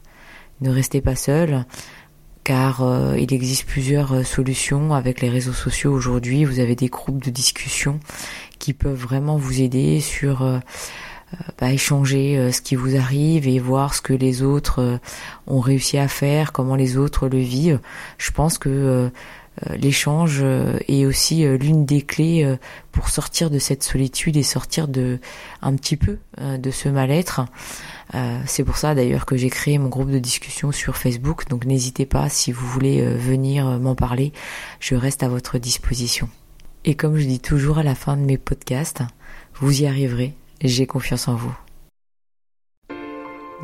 Ne 0.61 0.70
restez 0.70 1.00
pas 1.00 1.14
seul, 1.14 1.64
car 2.42 2.83
euh, 2.83 3.16
il 3.16 3.33
existe 3.33 3.66
plusieurs 3.66 4.12
euh, 4.12 4.22
solutions 4.24 4.92
avec 4.92 5.20
les 5.20 5.30
réseaux 5.30 5.52
sociaux 5.52 5.92
aujourd'hui. 5.92 6.44
Vous 6.44 6.59
avez 6.59 6.74
des 6.74 6.88
groupes 6.88 7.24
de 7.24 7.30
discussion 7.30 8.00
qui 8.59 8.72
peuvent 8.72 9.00
vraiment 9.00 9.37
vous 9.37 9.62
aider 9.62 10.00
sur 10.00 10.61
bah, 11.59 11.70
échanger 11.70 12.50
ce 12.50 12.62
qui 12.62 12.76
vous 12.76 12.96
arrive 12.96 13.46
et 13.46 13.59
voir 13.59 13.92
ce 13.92 14.00
que 14.00 14.14
les 14.14 14.42
autres 14.42 15.00
ont 15.46 15.61
réussi 15.61 15.98
à 15.98 16.09
faire, 16.09 16.52
comment 16.52 16.76
les 16.76 16.96
autres 16.96 17.28
le 17.28 17.38
vivent. 17.38 17.80
Je 18.16 18.30
pense 18.30 18.57
que 18.57 19.11
l'échange 19.77 20.40
euh, 20.43 20.79
est 20.88 21.07
aussi 21.07 21.45
euh, 21.45 21.57
l'une 21.57 21.85
des 21.85 22.03
clés 22.03 22.57
pour 22.93 23.09
sortir 23.09 23.51
de 23.51 23.59
cette 23.59 23.83
solitude 23.83 24.37
et 24.37 24.43
sortir 24.43 24.88
de 24.88 25.19
un 25.62 25.75
petit 25.75 25.97
peu 25.97 26.19
de 26.40 26.71
ce 26.71 26.88
mal-être. 26.88 27.43
c'est 28.47 28.64
pour 28.64 28.77
ça 28.77 28.95
d'ailleurs 28.95 29.27
que 29.27 29.37
j'ai 29.37 29.51
créé 29.51 29.79
mon 29.79 29.88
groupe 29.88 30.11
de 30.11 30.19
discussion 30.19 30.71
sur 30.71 30.97
Facebook, 30.97 31.49
donc 31.49 31.64
n'hésitez 31.64 32.07
pas 32.07 32.29
si 32.29 32.53
vous 32.53 32.67
voulez 32.67 33.03
venir 33.03 33.67
m'en 33.81 33.95
parler, 33.95 34.33
je 34.81 34.95
reste 34.95 35.23
à 35.23 35.29
votre 35.29 35.59
disposition. 35.59 36.29
Et 36.85 36.95
comme 36.95 37.17
je 37.17 37.27
dis 37.27 37.40
toujours 37.40 37.79
à 37.79 37.83
la 37.83 37.95
fin 37.95 38.17
de 38.17 38.23
mes 38.23 38.38
podcasts, 38.38 39.03
vous 39.55 39.83
y 39.83 39.87
arriverez, 39.87 40.35
j'ai 40.62 40.87
confiance 40.87 41.29
en 41.29 41.35
vous. 41.35 41.63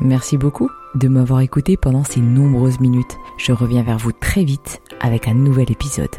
Merci 0.01 0.37
beaucoup 0.37 0.69
de 0.95 1.07
m'avoir 1.07 1.41
écouté 1.41 1.77
pendant 1.77 2.03
ces 2.03 2.21
nombreuses 2.21 2.79
minutes. 2.79 3.17
Je 3.37 3.51
reviens 3.51 3.83
vers 3.83 3.99
vous 3.99 4.11
très 4.11 4.43
vite 4.43 4.81
avec 4.99 5.27
un 5.27 5.35
nouvel 5.35 5.71
épisode. 5.71 6.09